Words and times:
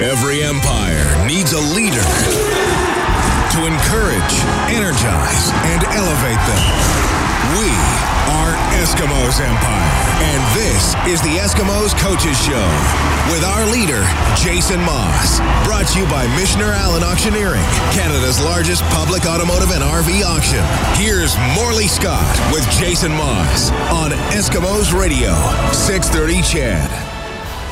Every 0.00 0.42
empire 0.42 1.08
needs 1.26 1.54
a 1.54 1.60
leader 1.72 2.04
to 3.56 3.64
encourage, 3.64 4.34
energize, 4.68 5.48
and 5.72 5.80
elevate 5.96 6.36
them. 6.44 6.62
We 7.56 7.72
are 8.28 8.52
Eskimos 8.76 9.40
Empire, 9.40 9.92
and 10.20 10.42
this 10.52 10.92
is 11.08 11.22
the 11.22 11.40
Eskimos 11.40 11.96
Coaches 11.96 12.36
Show 12.36 12.68
with 13.32 13.42
our 13.42 13.64
leader, 13.72 14.04
Jason 14.36 14.80
Maas. 14.84 15.40
Brought 15.64 15.86
to 15.88 16.00
you 16.00 16.04
by 16.12 16.26
Michener 16.36 16.76
Allen 16.76 17.02
Auctioneering, 17.02 17.64
Canada's 17.96 18.38
largest 18.44 18.82
public 18.92 19.24
automotive 19.24 19.70
and 19.70 19.82
RV 19.82 20.24
auction. 20.24 20.60
Here's 21.00 21.38
Morley 21.56 21.88
Scott 21.88 22.36
with 22.52 22.68
Jason 22.72 23.12
Maas 23.12 23.70
on 23.90 24.10
Eskimos 24.36 24.92
Radio, 24.92 25.32
630 25.72 26.42
CHED. 26.42 27.05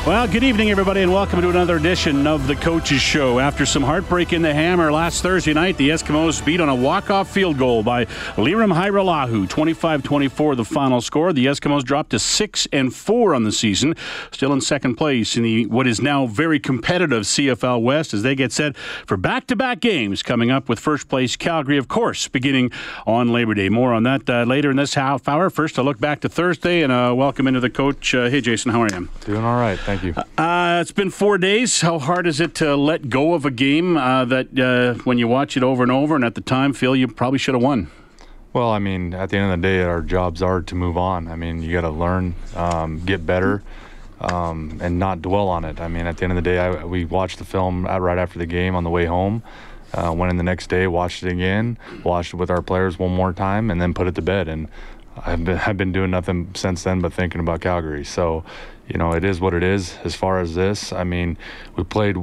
Well, 0.05 0.27
good 0.27 0.43
evening, 0.43 0.69
everybody, 0.69 1.01
and 1.01 1.11
welcome 1.11 1.41
to 1.41 1.49
another 1.49 1.77
edition 1.77 2.27
of 2.27 2.45
the 2.45 2.55
Coaches 2.55 3.01
Show. 3.01 3.39
After 3.39 3.65
some 3.65 3.81
heartbreak 3.81 4.33
in 4.33 4.43
the 4.43 4.53
hammer 4.53 4.91
last 4.91 5.23
Thursday 5.23 5.51
night, 5.51 5.77
the 5.77 5.89
Eskimos 5.89 6.45
beat 6.45 6.61
on 6.61 6.69
a 6.69 6.75
walk-off 6.75 7.27
field 7.31 7.57
goal 7.57 7.81
by 7.81 8.05
Lirim 8.35 8.71
Hajrullahu, 8.71 9.47
25-24 9.47 10.57
the 10.57 10.63
final 10.63 11.01
score. 11.01 11.33
The 11.33 11.47
Eskimos 11.47 11.83
dropped 11.83 12.11
to 12.11 12.19
6 12.19 12.67
and 12.71 12.93
4 12.93 13.33
on 13.33 13.45
the 13.45 13.51
season, 13.51 13.95
still 14.31 14.53
in 14.53 14.61
second 14.61 14.93
place 14.93 15.37
in 15.37 15.41
the 15.41 15.65
what 15.65 15.87
is 15.87 15.99
now 15.99 16.27
very 16.27 16.59
competitive 16.59 17.23
CFL 17.23 17.81
West 17.81 18.13
as 18.13 18.21
they 18.21 18.35
get 18.35 18.51
set 18.51 18.77
for 18.77 19.17
back-to-back 19.17 19.79
games 19.79 20.21
coming 20.21 20.51
up 20.51 20.69
with 20.69 20.79
first 20.79 21.09
place 21.09 21.35
Calgary, 21.35 21.79
of 21.79 21.87
course, 21.87 22.27
beginning 22.27 22.69
on 23.07 23.29
Labor 23.29 23.55
Day. 23.55 23.69
More 23.69 23.91
on 23.91 24.03
that 24.03 24.29
uh, 24.29 24.43
later 24.43 24.69
in 24.69 24.77
this 24.77 24.93
half 24.93 25.27
hour. 25.27 25.49
First, 25.49 25.79
a 25.79 25.81
look 25.81 25.99
back 25.99 26.19
to 26.19 26.29
Thursday 26.29 26.83
and 26.83 26.93
a 26.93 27.15
welcome 27.15 27.47
into 27.47 27.59
the 27.59 27.71
coach. 27.71 28.13
Uh, 28.13 28.29
hey, 28.29 28.39
Jason, 28.39 28.71
how 28.71 28.83
are 28.83 28.89
you? 28.93 29.09
Doing 29.21 29.43
all 29.43 29.59
right. 29.59 29.79
Thank 29.95 30.15
you. 30.15 30.23
Uh, 30.37 30.79
it's 30.81 30.91
been 30.91 31.09
four 31.09 31.37
days. 31.37 31.81
How 31.81 31.99
hard 31.99 32.27
is 32.27 32.39
it 32.41 32.55
to 32.55 32.75
let 32.75 33.09
go 33.09 33.33
of 33.33 33.45
a 33.45 33.51
game 33.51 33.95
uh, 33.95 34.25
that 34.25 34.59
uh, 34.59 35.01
when 35.03 35.17
you 35.17 35.27
watch 35.27 35.55
it 35.55 35.63
over 35.63 35.83
and 35.83 35.91
over 35.91 36.15
and 36.15 36.25
at 36.25 36.35
the 36.35 36.41
time 36.41 36.73
feel 36.73 36.95
you 36.95 37.07
probably 37.07 37.39
should 37.39 37.55
have 37.55 37.63
won? 37.63 37.89
Well, 38.51 38.69
I 38.69 38.79
mean, 38.79 39.13
at 39.13 39.29
the 39.29 39.37
end 39.37 39.51
of 39.51 39.61
the 39.61 39.67
day, 39.67 39.83
our 39.83 40.01
jobs 40.01 40.41
are 40.41 40.61
to 40.61 40.75
move 40.75 40.97
on. 40.97 41.27
I 41.27 41.35
mean, 41.35 41.61
you 41.61 41.71
got 41.73 41.81
to 41.81 41.89
learn, 41.89 42.35
um, 42.55 43.03
get 43.05 43.25
better, 43.25 43.63
um, 44.19 44.79
and 44.81 44.97
not 44.97 45.21
dwell 45.21 45.47
on 45.47 45.65
it. 45.65 45.79
I 45.79 45.87
mean, 45.87 46.07
at 46.07 46.17
the 46.17 46.23
end 46.23 46.31
of 46.31 46.37
the 46.37 46.41
day, 46.41 46.59
I, 46.59 46.83
we 46.85 47.05
watched 47.05 47.37
the 47.37 47.45
film 47.45 47.85
right 47.85 48.17
after 48.17 48.39
the 48.39 48.45
game 48.45 48.75
on 48.75 48.83
the 48.83 48.89
way 48.89 49.05
home. 49.05 49.43
Uh, 49.93 50.11
went 50.11 50.29
in 50.29 50.35
the 50.35 50.43
next 50.43 50.67
day, 50.67 50.87
watched 50.87 51.23
it 51.23 51.31
again, 51.31 51.77
watched 52.03 52.33
it 52.33 52.37
with 52.37 52.49
our 52.49 52.61
players 52.61 52.99
one 52.99 53.11
more 53.11 53.31
time, 53.31 53.71
and 53.71 53.81
then 53.81 53.93
put 53.93 54.07
it 54.07 54.15
to 54.15 54.21
bed. 54.21 54.49
And 54.49 54.67
I've 55.17 55.43
been 55.43 55.57
I've 55.59 55.77
been 55.77 55.91
doing 55.91 56.11
nothing 56.11 56.51
since 56.55 56.83
then 56.83 56.99
but 57.01 57.13
thinking 57.13 57.41
about 57.41 57.61
Calgary. 57.61 58.05
So 58.05 58.43
you 58.87 58.97
know, 58.97 59.13
it 59.13 59.23
is 59.23 59.39
what 59.39 59.53
it 59.53 59.63
is 59.63 59.97
as 60.03 60.15
far 60.15 60.39
as 60.39 60.55
this. 60.55 60.93
I 60.93 61.03
mean, 61.03 61.37
we 61.75 61.83
played, 61.83 62.17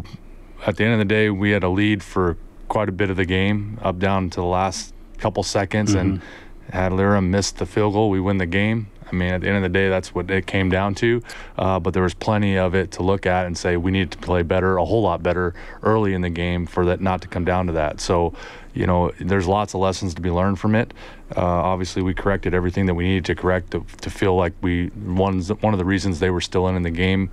at 0.67 0.77
the 0.77 0.85
end 0.85 0.95
of 0.95 0.99
the 1.01 1.05
day, 1.05 1.31
we 1.31 1.51
had 1.51 1.65
a 1.65 1.69
lead 1.69 2.03
for 2.03 2.37
quite 2.69 2.89
a 2.89 2.93
bit 2.93 3.11
of 3.11 3.17
the 3.17 3.25
game, 3.25 3.79
up 3.83 3.99
down 3.99 4.31
to 4.31 4.41
the 4.41 4.47
last 4.47 4.95
couple 5.19 5.43
seconds, 5.43 5.91
mm-hmm. 5.91 5.99
and 5.99 6.23
had 6.71 6.93
Lirim 6.93 7.29
missed 7.29 7.59
the 7.59 7.67
field 7.67 7.95
goal, 7.95 8.11
we 8.11 8.21
win 8.21 8.39
the 8.39 8.47
game. 8.47 8.89
I 9.11 9.15
mean, 9.15 9.35
at 9.35 9.43
the 9.43 9.49
end 9.49 9.57
of 9.59 9.63
the 9.63 9.69
day, 9.69 9.91
that's 9.91 10.15
what 10.15 10.31
it 10.31 10.47
came 10.47 10.71
down 10.71 10.95
to. 10.97 11.23
Uh, 11.59 11.79
but 11.79 11.93
there 11.93 12.03
was 12.03 12.15
plenty 12.15 12.57
of 12.57 12.75
it 12.75 12.93
to 12.93 13.03
look 13.03 13.27
at 13.27 13.45
and 13.45 13.59
say 13.59 13.77
we 13.77 13.91
need 13.91 14.11
to 14.13 14.19
play 14.19 14.43
better, 14.43 14.79
a 14.79 14.85
whole 14.85 15.03
lot 15.03 15.23
better 15.23 15.55
early 15.83 16.15
in 16.15 16.23
the 16.23 16.31
game 16.31 16.65
for 16.65 16.87
that 16.87 17.03
not 17.03 17.21
to 17.21 17.29
come 17.29 17.45
down 17.45 17.67
to 17.67 17.73
that. 17.75 18.01
So, 18.01 18.33
you 18.73 18.87
know, 18.87 19.13
there's 19.21 19.47
lots 19.47 19.75
of 19.75 19.81
lessons 19.81 20.15
to 20.15 20.23
be 20.23 20.31
learned 20.31 20.59
from 20.59 20.75
it. 20.75 20.95
Uh, 21.37 21.41
obviously, 21.41 22.03
we 22.03 22.15
corrected 22.15 22.55
everything 22.55 22.87
that 22.87 22.95
we 22.95 23.05
needed 23.05 23.25
to 23.27 23.35
correct 23.35 23.71
to, 23.73 23.85
to 24.01 24.11
feel 24.11 24.37
like 24.37 24.53
we 24.61 24.89
one 24.89 25.43
one 25.43 25.73
of 25.73 25.79
the 25.79 25.85
reasons 25.85 26.21
they 26.21 26.31
were 26.31 26.41
still 26.41 26.69
in 26.69 26.77
in 26.77 26.83
the 26.83 26.91
game 26.91 27.31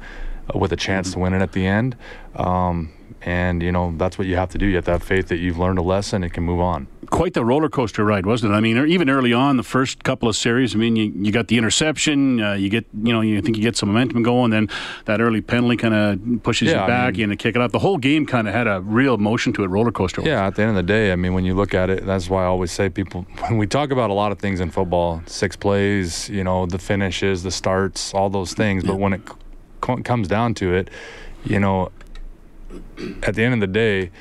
with 0.55 0.71
a 0.71 0.75
chance 0.77 1.13
to 1.13 1.19
win 1.19 1.33
it 1.33 1.41
at 1.41 1.51
the 1.51 1.65
end. 1.65 1.95
Um, 2.35 2.93
and 3.21 3.61
you 3.61 3.71
know 3.71 3.93
that's 3.97 4.17
what 4.17 4.27
you 4.27 4.35
have 4.35 4.49
to 4.49 4.57
do. 4.57 4.65
You 4.65 4.75
have 4.75 4.85
to 4.85 4.91
have 4.91 5.03
faith 5.03 5.27
that 5.27 5.37
you've 5.37 5.57
learned 5.57 5.79
a 5.79 5.81
lesson 5.81 6.23
and 6.23 6.31
can 6.31 6.43
move 6.43 6.61
on. 6.61 6.87
Quite 7.09 7.33
the 7.33 7.43
roller 7.43 7.69
coaster 7.69 8.05
ride, 8.05 8.25
wasn't 8.25 8.53
it? 8.53 8.55
I 8.55 8.59
mean, 8.59 8.77
even 8.87 9.09
early 9.09 9.33
on, 9.33 9.57
the 9.57 9.63
first 9.63 10.03
couple 10.03 10.29
of 10.29 10.35
series. 10.35 10.75
I 10.75 10.77
mean, 10.77 10.95
you, 10.95 11.11
you 11.15 11.31
got 11.31 11.47
the 11.47 11.57
interception, 11.57 12.39
uh, 12.39 12.53
you 12.53 12.69
get 12.69 12.85
you 13.03 13.11
know 13.11 13.21
you 13.21 13.41
think 13.41 13.57
you 13.57 13.63
get 13.63 13.75
some 13.75 13.89
momentum 13.89 14.23
going, 14.23 14.51
then 14.51 14.69
that 15.05 15.19
early 15.19 15.41
penalty 15.41 15.75
kind 15.75 15.93
of 15.93 16.43
pushes 16.43 16.69
yeah, 16.69 16.81
you 16.81 16.87
back, 16.87 17.15
I 17.15 17.17
mean, 17.17 17.31
you 17.31 17.35
kick 17.35 17.55
it 17.55 17.61
up. 17.61 17.71
The 17.71 17.79
whole 17.79 17.97
game 17.97 18.25
kind 18.25 18.47
of 18.47 18.53
had 18.53 18.67
a 18.67 18.81
real 18.81 19.17
motion 19.17 19.53
to 19.53 19.63
it, 19.63 19.67
roller 19.67 19.91
coaster. 19.91 20.21
Yeah, 20.21 20.45
at 20.45 20.55
the 20.55 20.61
end 20.61 20.69
of 20.69 20.75
the 20.75 20.83
day, 20.83 21.11
I 21.11 21.15
mean, 21.15 21.33
when 21.33 21.45
you 21.45 21.55
look 21.55 21.73
at 21.73 21.89
it, 21.89 22.05
that's 22.05 22.29
why 22.29 22.43
I 22.43 22.45
always 22.45 22.71
say 22.71 22.89
people 22.89 23.21
when 23.47 23.57
we 23.57 23.67
talk 23.67 23.91
about 23.91 24.09
a 24.09 24.13
lot 24.13 24.31
of 24.31 24.39
things 24.39 24.59
in 24.59 24.69
football, 24.69 25.21
six 25.25 25.55
plays, 25.55 26.29
you 26.29 26.43
know, 26.43 26.65
the 26.65 26.79
finishes, 26.79 27.43
the 27.43 27.51
starts, 27.51 28.13
all 28.13 28.29
those 28.29 28.53
things, 28.53 28.83
but 28.83 28.97
when 28.97 29.13
it 29.13 29.21
comes 29.81 30.27
down 30.27 30.53
to 30.55 30.73
it, 30.73 30.89
you 31.43 31.59
know, 31.59 31.91
at 33.23 33.35
the 33.35 33.43
end 33.43 33.53
of 33.53 33.59
the 33.59 33.67
day, 33.67 34.11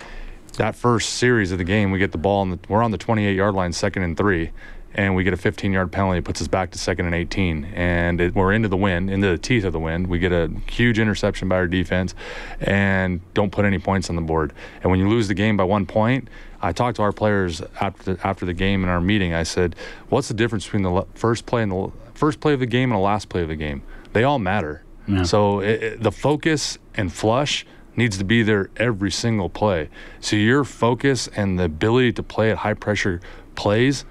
that 0.57 0.75
first 0.75 1.11
series 1.15 1.53
of 1.53 1.59
the 1.59 1.65
game, 1.65 1.91
we 1.91 1.99
get 1.99 2.13
the 2.13 2.19
ball, 2.19 2.43
and 2.43 2.59
we're 2.69 2.83
on 2.83 2.91
the 2.91 2.99
28 2.99 3.35
yard 3.35 3.55
line, 3.55 3.73
second 3.73 4.03
and 4.03 4.17
three, 4.17 4.51
and 4.95 5.15
we 5.15 5.23
get 5.23 5.33
a 5.33 5.37
15 5.37 5.73
yard 5.73 5.93
penalty. 5.93 6.19
It 6.19 6.25
puts 6.25 6.41
us 6.41 6.49
back 6.49 6.71
to 6.73 6.79
second 6.79 7.07
and 7.07 7.15
18. 7.15 7.67
And 7.75 8.21
it, 8.21 8.35
we're 8.35 8.53
into 8.53 8.69
the 8.69 8.77
wind, 8.77 9.11
into 9.11 9.29
the 9.29 9.39
teeth 9.39 9.65
of 9.65 9.73
the 9.73 9.79
wind. 9.79 10.09
We 10.09 10.19
get 10.19 10.33
a 10.33 10.51
huge 10.71 10.99
interception 10.99 11.49
by 11.49 11.57
our 11.57 11.67
defense 11.67 12.15
and 12.61 13.21
don't 13.35 13.53
put 13.53 13.65
any 13.65 13.79
points 13.79 14.11
on 14.11 14.17
the 14.17 14.23
board. 14.23 14.53
And 14.83 14.91
when 14.91 14.99
you 14.99 15.09
lose 15.09 15.29
the 15.29 15.35
game 15.35 15.57
by 15.57 15.65
one 15.65 15.87
point, 15.87 16.29
I 16.61 16.73
talked 16.73 16.97
to 16.97 17.03
our 17.03 17.13
players 17.13 17.63
after 17.81 18.15
the, 18.15 18.27
after 18.27 18.45
the 18.45 18.55
game 18.55 18.83
in 18.83 18.89
our 18.89 19.01
meeting. 19.01 19.33
I 19.33 19.45
said, 19.45 19.77
"What's 20.09 20.27
the 20.27 20.35
difference 20.35 20.65
between 20.65 20.83
the 20.83 21.07
first 21.15 21.47
play 21.47 21.63
and 21.63 21.71
the 21.71 21.93
first 22.15 22.41
play 22.41 22.53
of 22.53 22.59
the 22.59 22.67
game 22.67 22.91
and 22.91 22.99
the 22.99 23.03
last 23.05 23.29
play 23.29 23.43
of 23.43 23.49
the 23.49 23.57
game? 23.57 23.83
They 24.13 24.25
all 24.25 24.41
matter. 24.41 24.83
Yeah. 25.09 25.23
So 25.23 25.61
it, 25.61 25.83
it, 25.83 26.03
the 26.03 26.13
focus 26.13 26.79
and 26.95 27.13
flush 27.13 27.67
needs 27.97 28.19
to 28.19 28.25
be 28.25 28.43
there 28.43 28.71
every 28.77 29.11
single 29.11 29.49
play. 29.49 29.89
So 30.21 30.37
your 30.37 30.65
focus 30.65 31.29
and 31.29 31.59
the 31.59 31.65
ability 31.65 32.13
to 32.13 32.23
play 32.23 32.51
at 32.51 32.59
high 32.59 32.75
pressure 32.75 33.21
plays, 33.57 34.05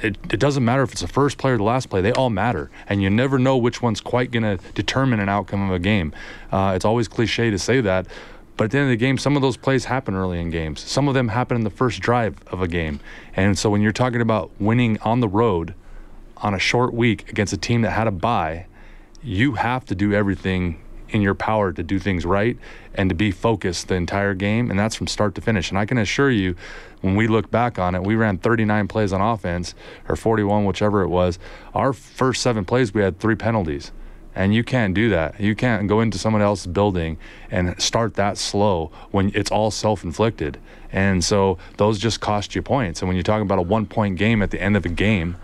it, 0.00 0.16
it 0.30 0.38
doesn't 0.38 0.64
matter 0.64 0.82
if 0.82 0.92
it's 0.92 1.00
the 1.00 1.08
first 1.08 1.38
play 1.38 1.50
or 1.50 1.56
the 1.56 1.64
last 1.64 1.90
play, 1.90 2.00
they 2.00 2.12
all 2.12 2.30
matter. 2.30 2.70
And 2.88 3.02
you 3.02 3.10
never 3.10 3.38
know 3.38 3.56
which 3.56 3.82
one's 3.82 4.00
quite 4.00 4.30
going 4.30 4.44
to 4.44 4.62
determine 4.74 5.18
an 5.18 5.28
outcome 5.28 5.68
of 5.68 5.74
a 5.74 5.80
game. 5.80 6.14
Uh, 6.52 6.74
it's 6.76 6.84
always 6.84 7.08
cliche 7.08 7.50
to 7.50 7.58
say 7.58 7.80
that. 7.80 8.06
But 8.56 8.64
at 8.64 8.70
the 8.72 8.78
end 8.78 8.84
of 8.86 8.90
the 8.90 8.96
game, 8.96 9.18
some 9.18 9.36
of 9.36 9.42
those 9.42 9.56
plays 9.56 9.84
happen 9.84 10.14
early 10.14 10.40
in 10.40 10.50
games. 10.50 10.80
Some 10.80 11.06
of 11.08 11.14
them 11.14 11.28
happen 11.28 11.56
in 11.56 11.64
the 11.64 11.70
first 11.70 12.00
drive 12.00 12.36
of 12.48 12.60
a 12.60 12.68
game. 12.68 13.00
And 13.34 13.56
so 13.56 13.70
when 13.70 13.82
you're 13.82 13.92
talking 13.92 14.20
about 14.20 14.50
winning 14.60 14.98
on 15.00 15.20
the 15.20 15.28
road 15.28 15.74
on 16.38 16.54
a 16.54 16.58
short 16.58 16.92
week 16.92 17.30
against 17.30 17.52
a 17.52 17.56
team 17.56 17.82
that 17.82 17.90
had 17.92 18.08
a 18.08 18.12
bye, 18.12 18.66
you 19.22 19.54
have 19.54 19.84
to 19.86 19.94
do 19.94 20.12
everything 20.12 20.80
in 21.10 21.22
your 21.22 21.34
power 21.34 21.72
to 21.72 21.82
do 21.82 21.98
things 21.98 22.24
right 22.24 22.56
and 22.94 23.08
to 23.08 23.14
be 23.14 23.30
focused 23.30 23.88
the 23.88 23.94
entire 23.94 24.34
game, 24.34 24.70
and 24.70 24.78
that's 24.78 24.94
from 24.94 25.06
start 25.06 25.34
to 25.34 25.40
finish. 25.40 25.70
And 25.70 25.78
I 25.78 25.86
can 25.86 25.98
assure 25.98 26.30
you, 26.30 26.54
when 27.00 27.14
we 27.14 27.26
look 27.28 27.50
back 27.50 27.78
on 27.78 27.94
it, 27.94 28.02
we 28.02 28.16
ran 28.16 28.38
39 28.38 28.88
plays 28.88 29.12
on 29.12 29.20
offense 29.20 29.74
or 30.08 30.16
41, 30.16 30.64
whichever 30.64 31.02
it 31.02 31.08
was. 31.08 31.38
Our 31.74 31.92
first 31.92 32.42
seven 32.42 32.64
plays, 32.64 32.92
we 32.92 33.02
had 33.02 33.18
three 33.18 33.36
penalties. 33.36 33.92
And 34.34 34.54
you 34.54 34.62
can't 34.62 34.94
do 34.94 35.08
that. 35.08 35.40
You 35.40 35.56
can't 35.56 35.88
go 35.88 36.00
into 36.00 36.16
someone 36.16 36.42
else's 36.42 36.68
building 36.68 37.18
and 37.50 37.80
start 37.80 38.14
that 38.14 38.38
slow 38.38 38.92
when 39.10 39.32
it's 39.34 39.50
all 39.50 39.72
self 39.72 40.04
inflicted. 40.04 40.60
And 40.92 41.24
so 41.24 41.58
those 41.76 41.98
just 41.98 42.20
cost 42.20 42.54
you 42.54 42.62
points. 42.62 43.02
And 43.02 43.08
when 43.08 43.16
you're 43.16 43.24
talking 43.24 43.42
about 43.42 43.58
a 43.58 43.62
one 43.62 43.86
point 43.86 44.16
game 44.16 44.40
at 44.40 44.52
the 44.52 44.62
end 44.62 44.76
of 44.76 44.86
a 44.86 44.90
game, 44.90 45.36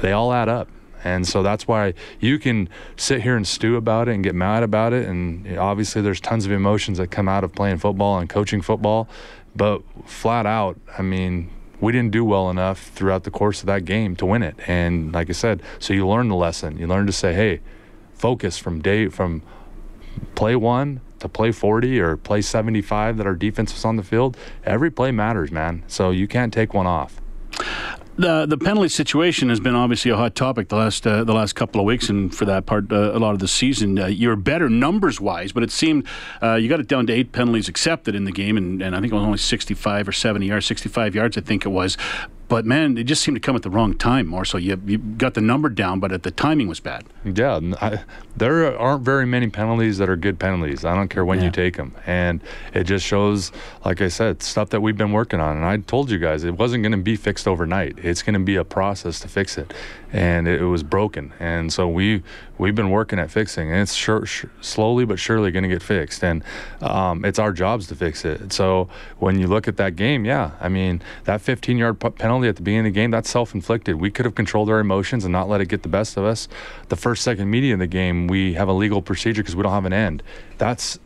they 0.00 0.12
all 0.12 0.32
add 0.32 0.48
up. 0.48 0.68
And 1.04 1.26
so 1.26 1.42
that's 1.42 1.68
why 1.68 1.94
you 2.20 2.38
can 2.38 2.68
sit 2.96 3.22
here 3.22 3.36
and 3.36 3.46
stew 3.46 3.76
about 3.76 4.08
it 4.08 4.14
and 4.14 4.24
get 4.24 4.34
mad 4.34 4.62
about 4.62 4.92
it. 4.92 5.06
And 5.06 5.58
obviously, 5.58 6.02
there's 6.02 6.20
tons 6.20 6.46
of 6.46 6.52
emotions 6.52 6.98
that 6.98 7.08
come 7.08 7.28
out 7.28 7.44
of 7.44 7.52
playing 7.52 7.78
football 7.78 8.18
and 8.18 8.28
coaching 8.28 8.62
football. 8.62 9.08
But 9.54 9.82
flat 10.06 10.46
out, 10.46 10.78
I 10.96 11.02
mean, 11.02 11.50
we 11.80 11.92
didn't 11.92 12.10
do 12.10 12.24
well 12.24 12.50
enough 12.50 12.90
throughout 12.90 13.24
the 13.24 13.30
course 13.30 13.60
of 13.60 13.66
that 13.66 13.84
game 13.84 14.16
to 14.16 14.26
win 14.26 14.42
it. 14.42 14.56
And 14.66 15.12
like 15.12 15.28
I 15.28 15.32
said, 15.32 15.62
so 15.78 15.94
you 15.94 16.06
learn 16.06 16.28
the 16.28 16.34
lesson. 16.34 16.78
You 16.78 16.86
learn 16.86 17.06
to 17.06 17.12
say, 17.12 17.34
hey, 17.34 17.60
focus 18.14 18.58
from 18.58 18.80
day 18.80 19.08
from 19.08 19.42
play 20.34 20.56
one 20.56 21.00
to 21.20 21.28
play 21.28 21.52
40 21.52 22.00
or 22.00 22.16
play 22.16 22.40
75 22.40 23.16
that 23.16 23.26
our 23.26 23.34
defense 23.34 23.72
was 23.72 23.84
on 23.84 23.96
the 23.96 24.02
field. 24.02 24.36
Every 24.64 24.90
play 24.90 25.10
matters, 25.10 25.50
man. 25.50 25.82
So 25.86 26.10
you 26.10 26.28
can't 26.28 26.52
take 26.52 26.74
one 26.74 26.86
off. 26.86 27.20
The 28.18 28.46
the 28.46 28.58
penalty 28.58 28.88
situation 28.88 29.48
has 29.48 29.60
been 29.60 29.76
obviously 29.76 30.10
a 30.10 30.16
hot 30.16 30.34
topic 30.34 30.70
the 30.70 30.76
last 30.76 31.06
uh, 31.06 31.22
the 31.22 31.32
last 31.32 31.52
couple 31.52 31.80
of 31.80 31.84
weeks, 31.84 32.08
and 32.08 32.34
for 32.34 32.46
that 32.46 32.66
part, 32.66 32.90
uh, 32.90 33.12
a 33.14 33.18
lot 33.20 33.32
of 33.32 33.38
the 33.38 33.46
season. 33.46 33.96
Uh, 33.96 34.06
you're 34.06 34.34
better 34.34 34.68
numbers 34.68 35.20
wise, 35.20 35.52
but 35.52 35.62
it 35.62 35.70
seemed 35.70 36.04
uh, 36.42 36.54
you 36.54 36.68
got 36.68 36.80
it 36.80 36.88
down 36.88 37.06
to 37.06 37.12
eight 37.12 37.30
penalties 37.30 37.68
accepted 37.68 38.16
in 38.16 38.24
the 38.24 38.32
game, 38.32 38.56
and, 38.56 38.82
and 38.82 38.96
I 38.96 39.00
think 39.00 39.12
it 39.12 39.14
was 39.14 39.22
only 39.22 39.38
65 39.38 40.08
or 40.08 40.12
70 40.12 40.46
yards, 40.46 40.66
65 40.66 41.14
yards, 41.14 41.38
I 41.38 41.42
think 41.42 41.64
it 41.64 41.68
was. 41.68 41.96
But 42.48 42.64
man, 42.64 42.96
it 42.96 43.04
just 43.04 43.22
seemed 43.22 43.36
to 43.36 43.40
come 43.40 43.54
at 43.56 43.62
the 43.62 43.70
wrong 43.70 43.94
time. 43.94 44.26
More 44.26 44.44
so, 44.44 44.56
you 44.56 44.80
you 44.86 44.98
got 44.98 45.34
the 45.34 45.40
number 45.40 45.68
down, 45.68 46.00
but 46.00 46.22
the 46.22 46.30
timing 46.30 46.66
was 46.66 46.80
bad. 46.80 47.04
Yeah, 47.24 47.60
I, 47.80 48.00
there 48.36 48.78
aren't 48.78 49.02
very 49.02 49.26
many 49.26 49.48
penalties 49.48 49.98
that 49.98 50.08
are 50.08 50.16
good 50.16 50.38
penalties. 50.38 50.84
I 50.84 50.94
don't 50.94 51.08
care 51.08 51.24
when 51.24 51.38
yeah. 51.38 51.46
you 51.46 51.50
take 51.50 51.76
them, 51.76 51.94
and 52.06 52.40
it 52.72 52.84
just 52.84 53.04
shows, 53.04 53.52
like 53.84 54.00
I 54.00 54.08
said, 54.08 54.42
stuff 54.42 54.70
that 54.70 54.80
we've 54.80 54.96
been 54.96 55.12
working 55.12 55.40
on. 55.40 55.56
And 55.56 55.66
I 55.66 55.76
told 55.78 56.10
you 56.10 56.18
guys 56.18 56.44
it 56.44 56.56
wasn't 56.56 56.82
going 56.82 56.92
to 56.92 56.98
be 56.98 57.16
fixed 57.16 57.46
overnight. 57.46 57.98
It's 57.98 58.22
going 58.22 58.34
to 58.34 58.40
be 58.40 58.56
a 58.56 58.64
process 58.64 59.20
to 59.20 59.28
fix 59.28 59.58
it, 59.58 59.74
and 60.12 60.48
it, 60.48 60.62
it, 60.62 60.64
was 60.64 60.82
broken. 60.82 61.32
And 61.38 61.72
so 61.72 61.86
we 61.88 62.22
we've 62.56 62.74
been 62.74 62.90
working 62.90 63.18
at 63.18 63.30
fixing, 63.30 63.70
and 63.70 63.82
it's 63.82 63.94
sure, 63.94 64.24
sure, 64.24 64.50
slowly 64.60 65.04
but 65.04 65.18
surely 65.18 65.50
going 65.50 65.64
to 65.64 65.68
get 65.68 65.82
fixed. 65.82 66.24
And 66.24 66.42
um, 66.80 67.24
it's 67.24 67.38
our 67.38 67.52
jobs 67.52 67.88
to 67.88 67.94
fix 67.94 68.24
it. 68.24 68.52
So 68.52 68.88
when 69.18 69.38
you 69.38 69.48
look 69.48 69.68
at 69.68 69.76
that 69.76 69.96
game, 69.96 70.24
yeah, 70.24 70.52
I 70.60 70.68
mean 70.68 71.02
that 71.24 71.42
15-yard 71.42 72.00
penalty 72.16 72.37
at 72.46 72.54
the 72.54 72.62
beginning 72.62 72.86
of 72.86 72.94
the 72.94 73.00
game, 73.00 73.10
that's 73.10 73.28
self-inflicted. 73.28 73.96
We 73.96 74.12
could 74.12 74.24
have 74.24 74.36
controlled 74.36 74.70
our 74.70 74.78
emotions 74.78 75.24
and 75.24 75.32
not 75.32 75.48
let 75.48 75.60
it 75.60 75.66
get 75.66 75.82
the 75.82 75.88
best 75.88 76.16
of 76.16 76.24
us. 76.24 76.46
The 76.88 76.96
first 76.96 77.24
second 77.24 77.50
media 77.50 77.72
in 77.72 77.80
the 77.80 77.88
game, 77.88 78.28
we 78.28 78.54
have 78.54 78.68
a 78.68 78.72
legal 78.72 79.02
procedure 79.02 79.42
because 79.42 79.56
we 79.56 79.64
don't 79.64 79.72
have 79.72 79.86
an 79.86 79.92
end. 79.92 80.22
That's 80.58 81.00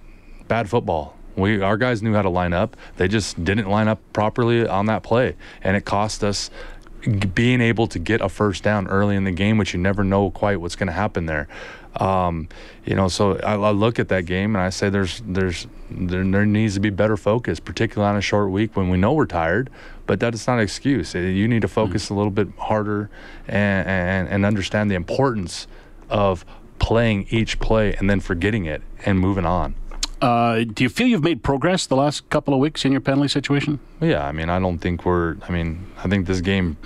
bad 0.48 0.68
football. 0.68 1.16
We 1.36 1.62
our 1.62 1.78
guys 1.78 2.02
knew 2.02 2.12
how 2.12 2.20
to 2.20 2.28
line 2.28 2.52
up. 2.52 2.76
They 2.98 3.08
just 3.08 3.42
didn't 3.42 3.70
line 3.70 3.88
up 3.88 4.00
properly 4.12 4.66
on 4.66 4.84
that 4.86 5.02
play, 5.02 5.36
and 5.62 5.76
it 5.76 5.86
cost 5.86 6.22
us 6.22 6.50
being 7.34 7.60
able 7.60 7.86
to 7.88 7.98
get 7.98 8.20
a 8.20 8.28
first 8.28 8.62
down 8.62 8.86
early 8.86 9.16
in 9.16 9.24
the 9.24 9.32
game, 9.32 9.56
which 9.58 9.72
you 9.72 9.80
never 9.80 10.04
know 10.04 10.30
quite 10.30 10.60
what's 10.60 10.76
going 10.76 10.88
to 10.88 10.92
happen 10.92 11.26
there. 11.26 11.48
Um, 11.96 12.48
you 12.86 12.94
know, 12.94 13.08
so 13.08 13.36
I, 13.38 13.54
I, 13.54 13.70
look 13.70 13.98
at 13.98 14.08
that 14.08 14.24
game 14.24 14.56
and 14.56 14.64
I 14.64 14.70
say 14.70 14.88
there's 14.88 15.22
there's 15.26 15.66
there, 15.90 16.24
there, 16.24 16.46
needs 16.46 16.74
to 16.74 16.80
be 16.80 16.88
better 16.88 17.18
focus, 17.18 17.60
particularly 17.60 18.10
on 18.10 18.16
a 18.16 18.22
short 18.22 18.50
week 18.50 18.76
when 18.76 18.88
we 18.88 18.96
know 18.96 19.12
we're 19.12 19.26
tired. 19.26 19.68
But 20.06 20.20
that 20.20 20.32
is 20.32 20.46
not 20.46 20.54
an 20.54 20.60
excuse. 20.60 21.14
You 21.14 21.46
need 21.46 21.62
to 21.62 21.68
focus 21.68 22.06
mm-hmm. 22.06 22.14
a 22.14 22.16
little 22.16 22.30
bit 22.30 22.48
harder 22.58 23.10
and, 23.46 23.86
and 23.86 24.28
and 24.28 24.46
understand 24.46 24.90
the 24.90 24.94
importance 24.94 25.66
of 26.08 26.46
playing 26.78 27.26
each 27.30 27.60
play 27.60 27.94
and 27.94 28.08
then 28.08 28.20
forgetting 28.20 28.64
it 28.64 28.82
and 29.04 29.18
moving 29.18 29.44
on. 29.44 29.74
Uh, 30.22 30.62
do 30.62 30.84
you 30.84 30.88
feel 30.88 31.08
you've 31.08 31.24
made 31.24 31.42
progress 31.42 31.86
the 31.86 31.96
last 31.96 32.30
couple 32.30 32.54
of 32.54 32.60
weeks 32.60 32.84
in 32.84 32.92
your 32.92 33.00
penalty 33.00 33.26
situation? 33.26 33.80
Yeah, 34.00 34.24
I 34.24 34.30
mean, 34.30 34.48
I 34.48 34.60
don't 34.60 34.78
think 34.78 35.04
we're. 35.04 35.36
I 35.42 35.50
mean, 35.50 35.84
I 35.98 36.08
think 36.08 36.26
this 36.26 36.40
game 36.40 36.76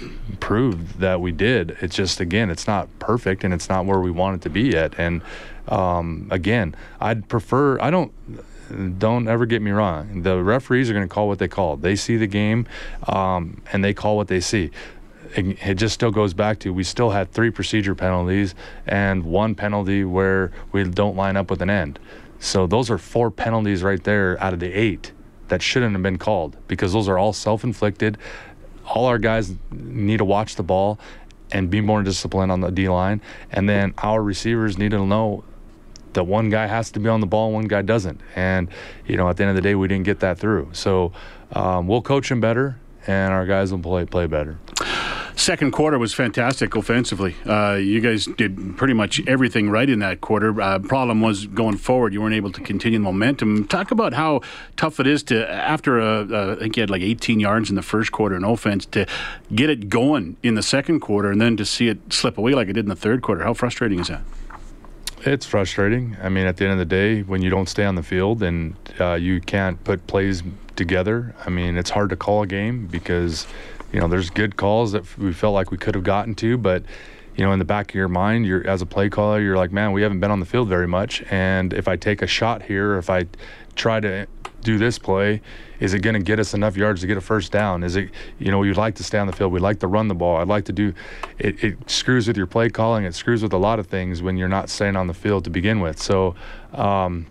proved 0.40 1.00
that 1.00 1.20
we 1.20 1.32
did. 1.32 1.76
It's 1.82 1.94
just 1.94 2.18
again, 2.18 2.48
it's 2.48 2.66
not 2.66 2.88
perfect 2.98 3.44
and 3.44 3.52
it's 3.52 3.68
not 3.68 3.84
where 3.84 4.00
we 4.00 4.10
want 4.10 4.36
it 4.36 4.42
to 4.44 4.50
be 4.50 4.62
yet. 4.62 4.94
And 4.96 5.20
um, 5.68 6.28
again, 6.30 6.74
I'd 6.98 7.28
prefer. 7.28 7.78
I 7.80 7.90
don't. 7.90 8.10
Don't 8.98 9.28
ever 9.28 9.46
get 9.46 9.62
me 9.62 9.70
wrong. 9.70 10.22
The 10.22 10.42
referees 10.42 10.90
are 10.90 10.92
going 10.92 11.06
to 11.06 11.14
call 11.14 11.28
what 11.28 11.38
they 11.38 11.46
call. 11.46 11.76
They 11.76 11.94
see 11.94 12.16
the 12.16 12.26
game, 12.26 12.66
um, 13.06 13.62
and 13.72 13.84
they 13.84 13.94
call 13.94 14.16
what 14.16 14.26
they 14.26 14.40
see 14.40 14.72
it, 15.36 15.74
just 15.74 15.94
still 15.94 16.10
goes 16.10 16.34
back 16.34 16.58
to 16.60 16.72
we 16.72 16.84
still 16.84 17.10
had 17.10 17.30
three 17.30 17.50
procedure 17.50 17.94
penalties 17.94 18.54
and 18.86 19.24
one 19.24 19.54
penalty 19.54 20.04
where 20.04 20.52
we 20.72 20.84
don't 20.84 21.16
line 21.16 21.36
up 21.36 21.50
with 21.50 21.62
an 21.62 21.70
end. 21.70 21.98
So 22.38 22.66
those 22.66 22.90
are 22.90 22.98
four 22.98 23.30
penalties 23.30 23.82
right 23.82 24.02
there 24.02 24.42
out 24.42 24.52
of 24.52 24.60
the 24.60 24.72
eight 24.72 25.12
that 25.48 25.62
shouldn't 25.62 25.92
have 25.92 26.02
been 26.02 26.18
called 26.18 26.56
because 26.68 26.92
those 26.92 27.08
are 27.08 27.18
all 27.18 27.32
self-inflicted. 27.32 28.18
All 28.84 29.06
our 29.06 29.18
guys 29.18 29.54
need 29.70 30.18
to 30.18 30.24
watch 30.24 30.56
the 30.56 30.62
ball 30.62 30.98
and 31.52 31.70
be 31.70 31.80
more 31.80 32.02
disciplined 32.02 32.50
on 32.50 32.60
the 32.60 32.70
D 32.70 32.88
line, 32.88 33.20
and 33.52 33.68
then 33.68 33.94
our 33.98 34.22
receivers 34.22 34.78
need 34.78 34.90
to 34.90 35.04
know 35.04 35.44
that 36.12 36.24
one 36.24 36.48
guy 36.50 36.66
has 36.66 36.90
to 36.92 37.00
be 37.00 37.08
on 37.08 37.20
the 37.20 37.26
ball, 37.26 37.46
and 37.46 37.54
one 37.54 37.64
guy 37.66 37.82
doesn't. 37.82 38.20
And 38.34 38.68
you 39.06 39.16
know, 39.16 39.28
at 39.28 39.36
the 39.36 39.44
end 39.44 39.50
of 39.50 39.56
the 39.56 39.62
day, 39.62 39.74
we 39.74 39.86
didn't 39.86 40.04
get 40.04 40.20
that 40.20 40.38
through. 40.38 40.70
So 40.72 41.12
um, 41.52 41.86
we'll 41.86 42.02
coach 42.02 42.30
him 42.30 42.40
better, 42.40 42.78
and 43.06 43.32
our 43.32 43.46
guys 43.46 43.72
will 43.72 43.78
play 43.78 44.04
play 44.04 44.26
better. 44.26 44.58
Second 45.36 45.72
quarter 45.72 45.98
was 45.98 46.14
fantastic 46.14 46.74
offensively. 46.74 47.36
Uh, 47.44 47.74
you 47.74 48.00
guys 48.00 48.24
did 48.24 48.78
pretty 48.78 48.94
much 48.94 49.20
everything 49.28 49.68
right 49.68 49.88
in 49.88 49.98
that 49.98 50.22
quarter. 50.22 50.58
Uh, 50.58 50.78
problem 50.78 51.20
was 51.20 51.46
going 51.46 51.76
forward, 51.76 52.14
you 52.14 52.22
weren't 52.22 52.34
able 52.34 52.50
to 52.50 52.60
continue 52.62 52.98
the 52.98 53.02
momentum. 53.02 53.68
Talk 53.68 53.90
about 53.90 54.14
how 54.14 54.40
tough 54.76 54.98
it 54.98 55.06
is 55.06 55.22
to, 55.24 55.48
after 55.52 55.98
a, 55.98 56.26
a, 56.26 56.52
I 56.52 56.56
think 56.56 56.78
you 56.78 56.80
had 56.80 56.88
like 56.88 57.02
18 57.02 57.38
yards 57.38 57.68
in 57.68 57.76
the 57.76 57.82
first 57.82 58.12
quarter 58.12 58.34
in 58.34 58.44
offense, 58.44 58.86
to 58.86 59.06
get 59.54 59.68
it 59.68 59.90
going 59.90 60.38
in 60.42 60.54
the 60.54 60.62
second 60.62 61.00
quarter 61.00 61.30
and 61.30 61.38
then 61.38 61.58
to 61.58 61.66
see 61.66 61.88
it 61.88 62.12
slip 62.12 62.38
away 62.38 62.52
like 62.52 62.68
it 62.68 62.72
did 62.72 62.86
in 62.86 62.88
the 62.88 62.96
third 62.96 63.20
quarter. 63.20 63.44
How 63.44 63.52
frustrating 63.52 64.00
is 64.00 64.08
that? 64.08 64.22
It's 65.26 65.44
frustrating. 65.44 66.17
I 66.23 66.28
mean, 66.28 66.46
at 66.46 66.56
the 66.56 66.64
end 66.64 66.73
of 66.75 66.78
the 66.78 66.84
day, 66.84 67.23
when 67.23 67.43
you 67.43 67.50
don't 67.50 67.69
stay 67.69 67.84
on 67.84 67.96
the 67.96 68.02
field 68.02 68.44
and 68.44 68.76
uh, 69.00 69.14
you 69.14 69.40
can't 69.40 69.82
put 69.82 70.06
plays 70.06 70.44
together, 70.76 71.34
I 71.44 71.50
mean, 71.50 71.76
it's 71.76 71.90
hard 71.90 72.11
to 72.11 72.17
call 72.17 72.43
a 72.43 72.46
game 72.46 72.87
because 72.87 73.44
you 73.93 74.00
know, 74.00 74.08
there's 74.08 74.31
good 74.31 74.56
calls 74.56 74.93
that 74.93 75.19
we 75.19 75.32
felt 75.32 75.55
like 75.55 75.70
we 75.70 75.78
could 75.78 75.94
have 75.94 76.05
gotten 76.05 76.34
to, 76.37 76.56
but 76.56 76.84
you 77.34 77.44
know, 77.44 77.52
in 77.52 77.58
the 77.58 77.64
back 77.64 77.90
of 77.90 77.94
your 77.94 78.08
mind, 78.08 78.46
you're 78.46 78.67
as 78.67 78.82
a 78.82 78.87
play 78.87 79.08
caller, 79.08 79.40
you're 79.40 79.56
like, 79.56 79.73
man, 79.73 79.93
we 79.93 80.02
haven't 80.02 80.20
been 80.20 80.31
on 80.31 80.40
the 80.40 80.46
field 80.46 80.69
very 80.69 80.87
much, 80.87 81.23
and 81.31 81.73
if 81.73 81.88
I 81.88 81.96
take 81.96 82.23
a 82.23 82.26
shot 82.26 82.62
here, 82.62 82.96
if 82.96 83.11
I 83.11 83.26
try 83.75 84.00
to 84.00 84.26
do 84.62 84.78
this 84.78 84.98
play, 84.98 85.40
is 85.80 85.94
it 85.94 86.00
going 86.00 86.14
to 86.14 86.22
get 86.22 86.40
us 86.40 86.54
enough 86.54 86.76
yards 86.76 87.00
to 87.02 87.06
get 87.06 87.16
a 87.16 87.20
first 87.20 87.52
down? 87.52 87.82
Is 87.82 87.96
it, 87.96 88.10
you 88.38 88.50
know, 88.50 88.62
you'd 88.62 88.76
like 88.76 88.94
to 88.96 89.04
stay 89.04 89.18
on 89.18 89.26
the 89.26 89.32
field, 89.32 89.52
we'd 89.52 89.60
like 89.60 89.80
to 89.80 89.86
run 89.86 90.08
the 90.08 90.14
ball, 90.14 90.38
I'd 90.38 90.48
like 90.48 90.64
to 90.66 90.72
do. 90.72 90.92
It, 91.38 91.62
it 91.62 91.90
screws 91.90 92.26
with 92.26 92.36
your 92.36 92.46
play 92.46 92.68
calling, 92.68 93.04
it 93.04 93.14
screws 93.14 93.42
with 93.42 93.52
a 93.52 93.58
lot 93.58 93.78
of 93.78 93.86
things 93.86 94.22
when 94.22 94.36
you're 94.36 94.48
not 94.48 94.70
staying 94.70 94.96
on 94.96 95.06
the 95.06 95.14
field 95.14 95.44
to 95.44 95.50
begin 95.50 95.80
with. 95.80 96.00
So. 96.00 96.34
Um, 96.72 97.26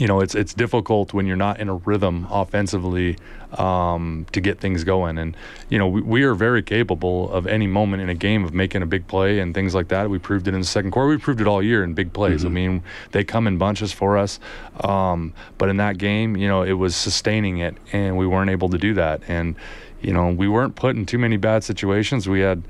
you 0.00 0.06
know, 0.06 0.20
it's 0.20 0.34
it's 0.34 0.54
difficult 0.54 1.12
when 1.12 1.26
you're 1.26 1.36
not 1.36 1.60
in 1.60 1.68
a 1.68 1.74
rhythm 1.74 2.26
offensively 2.30 3.18
um, 3.52 4.24
to 4.32 4.40
get 4.40 4.58
things 4.58 4.82
going. 4.82 5.18
And 5.18 5.36
you 5.68 5.78
know, 5.78 5.88
we, 5.88 6.00
we, 6.00 6.22
are 6.22 6.34
very 6.34 6.62
capable 6.62 7.30
of 7.30 7.46
any 7.46 7.66
moment 7.66 8.02
in 8.02 8.08
a 8.08 8.14
game 8.14 8.42
of 8.42 8.54
making 8.54 8.80
a 8.80 8.86
big 8.86 9.06
play 9.06 9.40
and 9.40 9.54
things 9.54 9.74
like 9.74 9.88
that. 9.88 10.08
We 10.08 10.18
proved 10.18 10.48
it 10.48 10.54
in 10.54 10.60
the 10.60 10.66
second 10.66 10.92
quarter. 10.92 11.10
We 11.10 11.18
proved 11.18 11.42
it 11.42 11.46
all 11.46 11.62
year 11.62 11.84
in 11.84 11.92
big 11.92 12.14
plays. 12.14 12.40
Mm-hmm. 12.40 12.46
I 12.46 12.50
mean, 12.50 12.82
they 13.12 13.24
come 13.24 13.46
in 13.46 13.58
bunches 13.58 13.92
for 13.92 14.16
us, 14.16 14.40
um, 14.82 15.34
but 15.58 15.68
in 15.68 15.76
that 15.76 15.98
game, 15.98 16.34
you 16.34 16.48
know, 16.48 16.62
it 16.62 16.72
was 16.72 16.96
sustaining 16.96 17.58
it, 17.58 17.76
and 17.92 18.16
we 18.16 18.26
weren't 18.26 18.50
able 18.50 18.70
to 18.70 18.78
do 18.78 18.94
that. 18.94 19.20
And 19.28 19.54
you 20.00 20.14
know, 20.14 20.30
we 20.30 20.48
weren't 20.48 20.76
put 20.76 20.96
in 20.96 21.04
too 21.04 21.18
many 21.18 21.36
bad 21.36 21.62
situations. 21.62 22.26
We 22.26 22.40
had, 22.40 22.62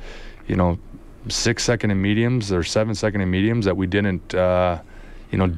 you 0.49 0.57
know, 0.57 0.81
six 1.29 1.63
second 1.63 1.93
and 1.93 2.03
mediums 2.03 2.51
or 2.51 2.65
seven 2.65 2.97
second 2.97 3.21
and 3.21 3.31
mediums 3.31 3.67
that 3.67 3.77
we 3.77 3.87
didn't, 3.87 4.35
uh, 4.35 4.81
you 5.31 5.39
know, 5.39 5.55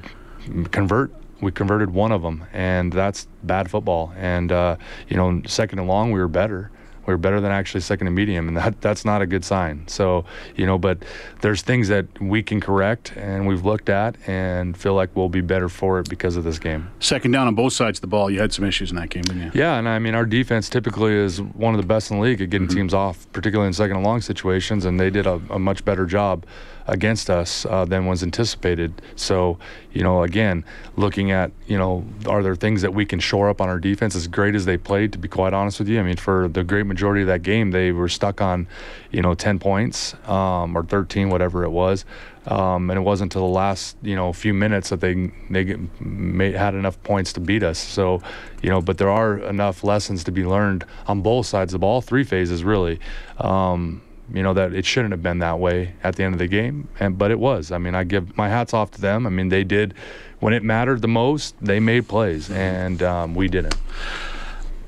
convert 0.70 1.10
we 1.42 1.52
converted 1.52 1.90
one 1.90 2.12
of 2.12 2.22
them, 2.22 2.46
and 2.52 2.92
that's 2.92 3.26
bad 3.42 3.70
football. 3.70 4.14
And 4.16 4.50
uh, 4.50 4.76
you 5.08 5.16
know, 5.16 5.42
second 5.46 5.80
and 5.80 5.88
long, 5.88 6.12
we 6.12 6.20
were 6.20 6.28
better. 6.28 6.70
We 7.04 7.12
were 7.12 7.18
better 7.18 7.40
than 7.40 7.50
actually 7.50 7.80
second 7.80 8.06
and 8.06 8.14
medium, 8.14 8.46
and 8.46 8.56
that 8.56 8.80
that's 8.80 9.04
not 9.04 9.22
a 9.22 9.26
good 9.26 9.44
sign. 9.44 9.88
So 9.88 10.24
you 10.54 10.66
know, 10.66 10.78
but 10.78 10.98
there's 11.40 11.60
things 11.60 11.88
that 11.88 12.06
we 12.20 12.44
can 12.44 12.60
correct, 12.60 13.12
and 13.16 13.48
we've 13.48 13.64
looked 13.64 13.88
at, 13.88 14.16
and 14.28 14.76
feel 14.76 14.94
like 14.94 15.14
we'll 15.16 15.28
be 15.28 15.40
better 15.40 15.68
for 15.68 15.98
it 15.98 16.08
because 16.08 16.36
of 16.36 16.44
this 16.44 16.60
game. 16.60 16.88
Second 17.00 17.32
down 17.32 17.48
on 17.48 17.56
both 17.56 17.72
sides 17.72 17.98
of 17.98 18.02
the 18.02 18.06
ball, 18.06 18.30
you 18.30 18.38
had 18.38 18.52
some 18.52 18.64
issues 18.64 18.90
in 18.90 18.96
that 18.96 19.10
game, 19.10 19.22
didn't 19.22 19.42
you? 19.42 19.50
Yeah, 19.52 19.78
and 19.78 19.88
I 19.88 19.98
mean, 19.98 20.14
our 20.14 20.24
defense 20.24 20.68
typically 20.68 21.12
is 21.12 21.42
one 21.42 21.74
of 21.74 21.80
the 21.80 21.86
best 21.86 22.12
in 22.12 22.18
the 22.18 22.22
league 22.22 22.40
at 22.40 22.50
getting 22.50 22.68
mm-hmm. 22.68 22.76
teams 22.76 22.94
off, 22.94 23.26
particularly 23.32 23.66
in 23.66 23.72
second 23.72 23.96
and 23.96 24.06
long 24.06 24.20
situations, 24.20 24.84
and 24.84 25.00
they 25.00 25.10
did 25.10 25.26
a, 25.26 25.42
a 25.50 25.58
much 25.58 25.84
better 25.84 26.06
job 26.06 26.46
against 26.86 27.30
us 27.30 27.66
uh, 27.66 27.84
than 27.84 28.06
was 28.06 28.22
anticipated. 28.22 29.00
So, 29.16 29.58
you 29.92 30.02
know, 30.02 30.22
again, 30.22 30.64
looking 30.96 31.30
at, 31.30 31.52
you 31.66 31.78
know, 31.78 32.04
are 32.26 32.42
there 32.42 32.54
things 32.54 32.82
that 32.82 32.94
we 32.94 33.04
can 33.04 33.20
shore 33.20 33.48
up 33.48 33.60
on 33.60 33.68
our 33.68 33.78
defense 33.78 34.14
as 34.14 34.26
great 34.26 34.54
as 34.54 34.64
they 34.64 34.76
played, 34.76 35.12
to 35.12 35.18
be 35.18 35.28
quite 35.28 35.52
honest 35.52 35.78
with 35.78 35.88
you? 35.88 36.00
I 36.00 36.02
mean, 36.02 36.16
for 36.16 36.48
the 36.48 36.64
great 36.64 36.86
majority 36.86 37.22
of 37.22 37.28
that 37.28 37.42
game, 37.42 37.70
they 37.70 37.92
were 37.92 38.08
stuck 38.08 38.40
on, 38.40 38.66
you 39.10 39.22
know, 39.22 39.34
10 39.34 39.58
points 39.58 40.14
um, 40.28 40.76
or 40.76 40.84
13, 40.84 41.30
whatever 41.30 41.64
it 41.64 41.70
was. 41.70 42.04
Um, 42.46 42.90
and 42.90 42.98
it 42.98 43.02
wasn't 43.02 43.32
until 43.32 43.46
the 43.46 43.54
last 43.54 43.96
you 44.02 44.16
know 44.16 44.32
few 44.32 44.52
minutes 44.52 44.88
that 44.88 45.00
they 45.00 45.30
they 45.48 45.76
made, 46.00 46.54
had 46.56 46.74
enough 46.74 47.00
points 47.04 47.32
to 47.34 47.40
beat 47.40 47.62
us. 47.62 47.78
So, 47.78 48.20
you 48.62 48.70
know, 48.70 48.80
but 48.80 48.98
there 48.98 49.10
are 49.10 49.38
enough 49.38 49.84
lessons 49.84 50.24
to 50.24 50.32
be 50.32 50.44
learned 50.44 50.84
on 51.06 51.20
both 51.20 51.46
sides 51.46 51.72
of 51.72 51.82
ball, 51.82 52.00
three 52.00 52.24
phases 52.24 52.64
really. 52.64 52.98
Um, 53.38 54.02
you 54.32 54.42
know 54.42 54.54
that 54.54 54.72
it 54.72 54.84
shouldn't 54.84 55.12
have 55.12 55.22
been 55.22 55.38
that 55.38 55.58
way 55.58 55.94
at 56.02 56.16
the 56.16 56.22
end 56.22 56.34
of 56.34 56.38
the 56.38 56.46
game 56.46 56.88
and 57.00 57.18
but 57.18 57.30
it 57.30 57.38
was 57.38 57.72
i 57.72 57.78
mean 57.78 57.94
i 57.94 58.04
give 58.04 58.36
my 58.36 58.48
hats 58.48 58.72
off 58.72 58.90
to 58.90 59.00
them 59.00 59.26
i 59.26 59.30
mean 59.30 59.48
they 59.48 59.64
did 59.64 59.94
when 60.40 60.52
it 60.52 60.62
mattered 60.62 61.02
the 61.02 61.08
most 61.08 61.54
they 61.60 61.80
made 61.80 62.06
plays 62.08 62.50
and 62.50 63.02
um, 63.02 63.34
we 63.34 63.48
didn't 63.48 63.74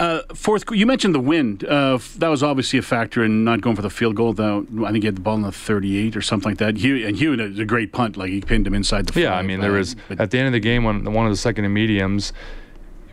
uh, 0.01 0.23
fourth, 0.35 0.65
you 0.73 0.87
mentioned 0.87 1.15
the 1.15 1.21
wind. 1.21 1.65
Uh, 1.65 1.99
that 2.17 2.29
was 2.29 2.43
obviously 2.43 2.79
a 2.79 2.83
factor 2.83 3.23
in 3.23 3.45
not 3.45 3.61
going 3.61 3.77
for 3.77 3.83
the 3.83 3.91
field 3.91 4.17
goal. 4.17 4.33
Though 4.33 4.67
I 4.85 4.91
think 4.91 5.05
he 5.05 5.07
had 5.07 5.17
the 5.17 5.21
ball 5.21 5.37
in 5.37 5.43
the 5.43 5.53
38 5.53 6.17
or 6.17 6.21
something 6.21 6.51
like 6.51 6.59
that. 6.59 6.77
Hugh, 6.77 7.07
and 7.07 7.17
Hugh 7.17 7.31
had 7.31 7.59
a 7.59 7.65
great 7.65 7.93
punt, 7.93 8.17
like 8.17 8.31
he 8.31 8.41
pinned 8.41 8.67
him 8.67 8.75
inside 8.75 9.07
the. 9.07 9.21
Yeah, 9.21 9.35
I 9.35 9.43
mean 9.43 9.61
there 9.61 9.73
was 9.73 9.95
at 10.11 10.31
the 10.31 10.39
end 10.39 10.49
of 10.49 10.53
the 10.53 10.61
game 10.61 10.85
when 10.85 11.13
one 11.13 11.27
of 11.27 11.33
the 11.33 11.37
second 11.37 11.65
and 11.65 11.73
mediums, 11.73 12.33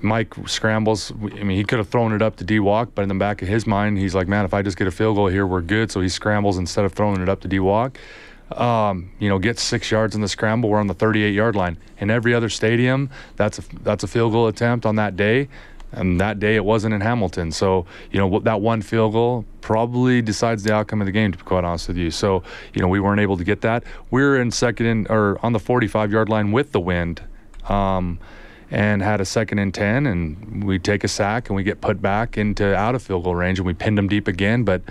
Mike 0.04 0.34
scrambles. 0.48 1.12
I 1.12 1.44
mean, 1.44 1.58
he 1.58 1.64
could 1.64 1.80
have 1.80 1.90
thrown 1.90 2.14
it 2.14 2.22
up 2.22 2.36
to 2.38 2.44
D 2.44 2.60
Walk, 2.60 2.92
but 2.96 3.04
in 3.04 3.10
the 3.10 3.16
back 3.16 3.42
of 3.42 3.48
his 3.48 3.66
mind, 3.68 3.98
he's 3.98 4.16
like, 4.16 4.28
man, 4.28 4.46
if 4.46 4.54
I 4.54 4.62
just 4.62 4.78
get 4.78 4.88
a 4.88 4.92
field 4.92 5.16
goal 5.16 5.28
here, 5.28 5.46
we're 5.46 5.62
good. 5.62 5.92
So 5.92 6.02
he 6.02 6.10
scrambles 6.10 6.58
instead 6.58 6.86
of 6.86 6.94
throwing 6.94 7.22
it 7.22 7.30
up 7.30 7.42
to 7.42 7.48
D 7.48 7.60
Walk. 7.60 7.98
Um, 8.52 9.12
you 9.20 9.30
know, 9.30 9.40
gets 9.40 9.62
six 9.62 9.90
yards 9.90 10.14
in 10.14 10.22
the 10.22 10.28
scramble. 10.28 10.70
We're 10.70 10.80
on 10.80 10.88
the 10.88 10.94
38 10.94 11.34
yard 11.34 11.56
line. 11.56 11.78
In 12.00 12.10
every 12.10 12.34
other 12.34 12.50
stadium, 12.50 13.10
that's 13.38 13.60
a 13.60 13.64
that's 13.82 14.04
a 14.04 14.08
field 14.08 14.34
goal 14.34 14.48
attempt 14.48 14.86
on 14.86 14.96
that 14.98 15.16
day. 15.16 15.48
and 15.94 16.20
that 16.22 16.40
day 16.40 16.56
it 16.56 16.64
wasn't 16.64 16.94
in 16.94 17.02
Hamilton. 17.02 17.52
So, 17.52 17.86
you 18.12 18.20
know, 18.20 18.40
that 18.40 18.62
one 18.62 18.82
field 18.82 19.14
goal 19.14 19.46
probably 19.62 20.22
decides 20.22 20.64
the 20.64 20.74
outcome 20.74 21.02
of 21.02 21.06
the 21.06 21.12
game, 21.12 21.32
to 21.32 21.38
be 21.38 21.44
quite 21.44 21.64
honest 21.64 21.88
with 21.88 21.98
you. 21.98 22.12
So, 22.12 22.44
you 22.74 22.82
know, 22.82 22.88
we 22.88 23.00
weren't 23.00 23.20
able 23.20 23.38
to 23.38 23.44
get 23.44 23.62
that. 23.62 23.84
We 24.10 24.24
are 24.24 24.40
in 24.40 24.52
second 24.52 24.86
in, 24.86 25.08
or 25.10 25.38
on 25.44 25.54
the 25.54 25.60
45 25.60 26.12
yard 26.12 26.30
line 26.30 26.52
with 26.52 26.72
the 26.72 26.80
wind. 26.80 27.22
Um, 27.68 28.20
and 28.72 29.02
had 29.02 29.20
a 29.20 29.26
second 29.26 29.60
and 29.60 29.74
10 29.74 30.08
and 30.08 30.64
we 30.64 30.80
take 30.80 31.04
a 31.04 31.08
sack 31.08 31.50
and 31.50 31.56
we 31.56 31.62
get 31.64 31.82
put 31.82 32.02
back 32.02 32.38
into 32.38 32.74
out 32.74 32.96
of 32.96 33.04
field 33.04 33.26
goal 33.26 33.36
range 33.36 33.60
and 33.60 33.66
we 33.66 33.74
pinned 33.74 33.98
them 33.98 34.08
deep 34.08 34.28
again 34.28 34.64
but 34.64 34.82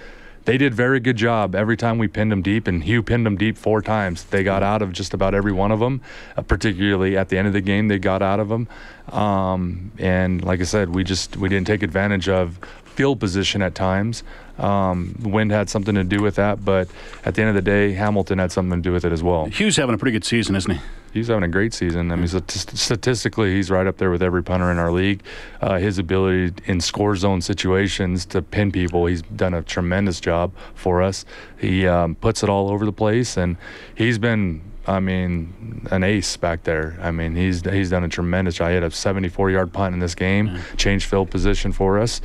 they 0.47 0.57
did 0.57 0.73
very 0.75 1.01
good 1.01 1.17
job. 1.17 1.55
Every 1.55 1.77
time 1.77 1.99
we 1.99 2.09
pinned 2.09 2.33
them 2.33 2.41
deep 2.41 2.67
and 2.67 2.83
hugh 2.83 3.03
pinned 3.03 3.27
them 3.27 3.37
deep 3.37 3.57
four 3.57 3.83
times 3.83 4.25
they 4.25 4.43
got 4.43 4.63
out 4.63 4.83
of 4.83 4.93
just 4.93 5.15
about 5.15 5.35
every 5.35 5.53
one 5.53 5.71
of 5.71 5.81
them 5.81 6.01
uh, 6.37 6.43
particularly 6.43 7.17
at 7.17 7.31
the 7.31 7.39
end 7.39 7.47
of 7.47 7.53
the 7.53 7.61
game 7.61 7.89
they 7.89 7.99
got 7.99 8.23
out 8.23 8.39
of 8.39 8.49
them. 8.49 8.69
Um, 9.09 9.91
and 9.99 10.45
like 10.45 10.61
i 10.61 10.65
said 10.65 10.95
we 10.95 11.03
just 11.03 11.37
we 11.37 11.49
didn't 11.49 11.67
take 11.67 11.83
advantage 11.83 12.29
of 12.29 12.59
field 12.85 13.19
position 13.19 13.63
at 13.63 13.75
times. 13.75 14.23
Um, 14.59 15.17
wind 15.21 15.53
had 15.53 15.71
something 15.71 15.95
to 15.95 16.05
do 16.05 16.21
with 16.21 16.35
that 16.35 16.65
but 16.65 16.89
at 17.25 17.35
the 17.35 17.41
end 17.41 17.49
of 17.49 17.55
the 17.55 17.63
day 17.63 17.93
hamilton 17.93 18.39
had 18.39 18.53
something 18.53 18.83
to 18.83 18.89
do 18.89 18.93
with 18.93 19.07
it 19.07 19.13
as 19.13 19.23
well. 19.23 19.47
Hugh's 19.47 19.77
having 19.77 19.95
a 19.95 19.99
pretty 19.99 20.13
good 20.13 20.25
season 20.25 20.55
isn't 20.55 20.71
he 20.71 20.81
he's 21.13 21.29
having 21.29 21.43
a 21.43 21.49
great 21.49 21.75
season. 21.75 22.11
I 22.13 22.17
mean, 22.17 22.29
statistically, 22.29 23.55
he's 23.55 23.71
right 23.71 23.87
up 23.87 23.99
there 23.99 24.11
with 24.11 24.23
every 24.23 24.43
punter 24.43 24.71
in 24.71 24.79
our 24.79 24.93
league. 24.93 25.23
Uh, 25.61 25.79
his 25.79 25.99
ability 25.99 26.55
in 26.67 26.81
score 26.81 27.17
zone 27.17 27.41
situations 27.41 28.25
to 28.27 28.43
pin 28.43 28.73
people, 28.73 29.07
he's 29.07 29.23
done 29.23 29.55
a 29.55 29.63
tremendous 29.63 30.21
job 30.21 30.53
for 30.75 31.03
us. 31.03 31.25
He 31.59 31.87
um, 31.87 32.15
puts 32.15 32.43
it 32.43 32.49
all 32.49 32.71
over 32.71 32.85
the 32.85 32.93
place, 32.93 33.37
and 33.37 33.57
he's 33.95 34.19
been. 34.19 34.63
I 34.87 34.99
mean, 34.99 35.87
an 35.91 36.03
ace 36.03 36.39
back 36.39 36.65
there. 36.65 36.99
I 37.01 37.11
mean, 37.11 37.37
he's 37.37 37.61
he's 37.61 37.91
done 37.91 38.03
a 38.03 38.09
tremendous 38.09 38.57
job. 38.57 38.69
He 38.71 38.75
had 38.75 38.83
a 38.83 38.89
74-yard 38.89 39.73
punt 39.73 39.93
in 39.93 40.01
this 40.01 40.15
game, 40.15 40.59
changed 40.79 41.07
field 41.07 41.31
position 41.31 41.71
for 41.71 41.99
us. 41.99 42.23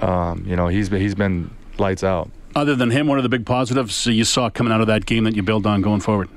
Um, 0.00 0.42
you 0.46 0.56
know, 0.56 0.68
he's 0.68 0.88
he's 0.88 1.14
been 1.14 1.50
lights 1.78 2.02
out. 2.02 2.30
Other 2.56 2.74
than 2.74 2.90
him, 2.90 3.06
what 3.06 3.18
are 3.18 3.22
the 3.22 3.28
big 3.28 3.46
positives 3.46 4.06
you 4.06 4.24
saw 4.24 4.48
coming 4.50 4.72
out 4.72 4.80
of 4.80 4.86
that 4.86 5.06
game 5.06 5.24
that 5.24 5.36
you 5.36 5.42
build 5.42 5.66
on 5.66 5.82
going 5.82 6.00
forward? 6.00 6.28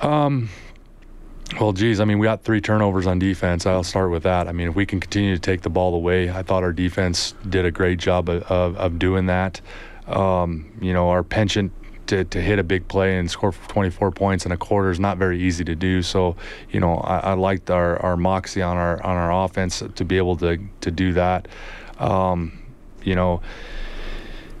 Um, 0.00 0.48
well, 1.60 1.72
geez, 1.72 2.00
I 2.00 2.04
mean, 2.04 2.18
we 2.18 2.24
got 2.24 2.44
three 2.44 2.60
turnovers 2.60 3.06
on 3.06 3.18
defense. 3.18 3.66
I'll 3.66 3.84
start 3.84 4.10
with 4.10 4.22
that. 4.22 4.48
I 4.48 4.52
mean, 4.52 4.68
if 4.68 4.74
we 4.74 4.86
can 4.86 5.00
continue 5.00 5.34
to 5.34 5.40
take 5.40 5.62
the 5.62 5.70
ball 5.70 5.94
away, 5.94 6.30
I 6.30 6.42
thought 6.42 6.62
our 6.62 6.72
defense 6.72 7.34
did 7.48 7.64
a 7.64 7.70
great 7.70 7.98
job 7.98 8.28
of, 8.28 8.42
of, 8.44 8.76
of 8.76 8.98
doing 8.98 9.26
that. 9.26 9.60
Um, 10.06 10.72
you 10.80 10.92
know, 10.92 11.10
our 11.10 11.22
penchant 11.22 11.72
to, 12.06 12.24
to 12.24 12.40
hit 12.40 12.58
a 12.58 12.64
big 12.64 12.88
play 12.88 13.18
and 13.18 13.30
score 13.30 13.52
24 13.52 14.10
points 14.10 14.44
in 14.46 14.52
a 14.52 14.56
quarter 14.56 14.90
is 14.90 15.00
not 15.00 15.18
very 15.18 15.40
easy 15.40 15.64
to 15.64 15.74
do. 15.74 16.02
So, 16.02 16.36
you 16.70 16.80
know, 16.80 16.96
I, 16.96 17.18
I 17.18 17.32
liked 17.34 17.70
our, 17.70 17.98
our 18.02 18.16
moxie 18.16 18.62
on 18.62 18.76
our 18.76 19.02
on 19.02 19.16
our 19.16 19.44
offense 19.44 19.82
to 19.94 20.04
be 20.04 20.16
able 20.16 20.36
to 20.38 20.58
to 20.80 20.90
do 20.90 21.12
that. 21.12 21.48
Um, 21.98 22.58
you 23.02 23.14
know, 23.14 23.40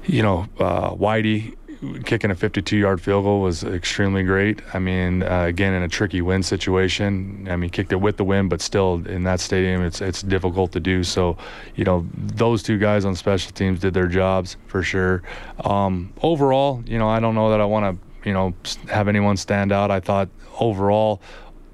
you 0.06 0.22
know, 0.22 0.46
uh, 0.58 0.90
Whitey 0.92 1.56
kicking 2.04 2.30
a 2.30 2.34
52 2.34 2.76
yard 2.76 3.00
field 3.00 3.24
goal 3.24 3.40
was 3.40 3.64
extremely 3.64 4.22
great. 4.22 4.60
I 4.72 4.78
mean, 4.78 5.22
uh, 5.22 5.42
again, 5.42 5.72
in 5.74 5.82
a 5.82 5.88
tricky 5.88 6.22
wind 6.22 6.44
situation, 6.44 7.46
I 7.50 7.56
mean, 7.56 7.70
kicked 7.70 7.92
it 7.92 8.00
with 8.00 8.16
the 8.16 8.24
wind, 8.24 8.50
but 8.50 8.60
still 8.60 9.06
in 9.06 9.24
that 9.24 9.40
stadium, 9.40 9.82
it's 9.82 10.00
it's 10.00 10.22
difficult 10.22 10.72
to 10.72 10.80
do. 10.80 11.02
So, 11.02 11.36
you 11.74 11.84
know, 11.84 12.06
those 12.14 12.62
two 12.62 12.78
guys 12.78 13.04
on 13.04 13.14
special 13.14 13.52
teams 13.52 13.80
did 13.80 13.94
their 13.94 14.06
jobs 14.06 14.56
for 14.66 14.82
sure. 14.82 15.22
Um, 15.64 16.12
overall, 16.22 16.82
you 16.86 16.98
know, 16.98 17.08
I 17.08 17.20
don't 17.20 17.34
know 17.34 17.50
that 17.50 17.60
I 17.60 17.64
want 17.64 17.98
to, 18.00 18.28
you 18.28 18.34
know, 18.34 18.54
have 18.88 19.08
anyone 19.08 19.36
stand 19.36 19.72
out. 19.72 19.90
I 19.90 20.00
thought 20.00 20.28
overall, 20.60 21.20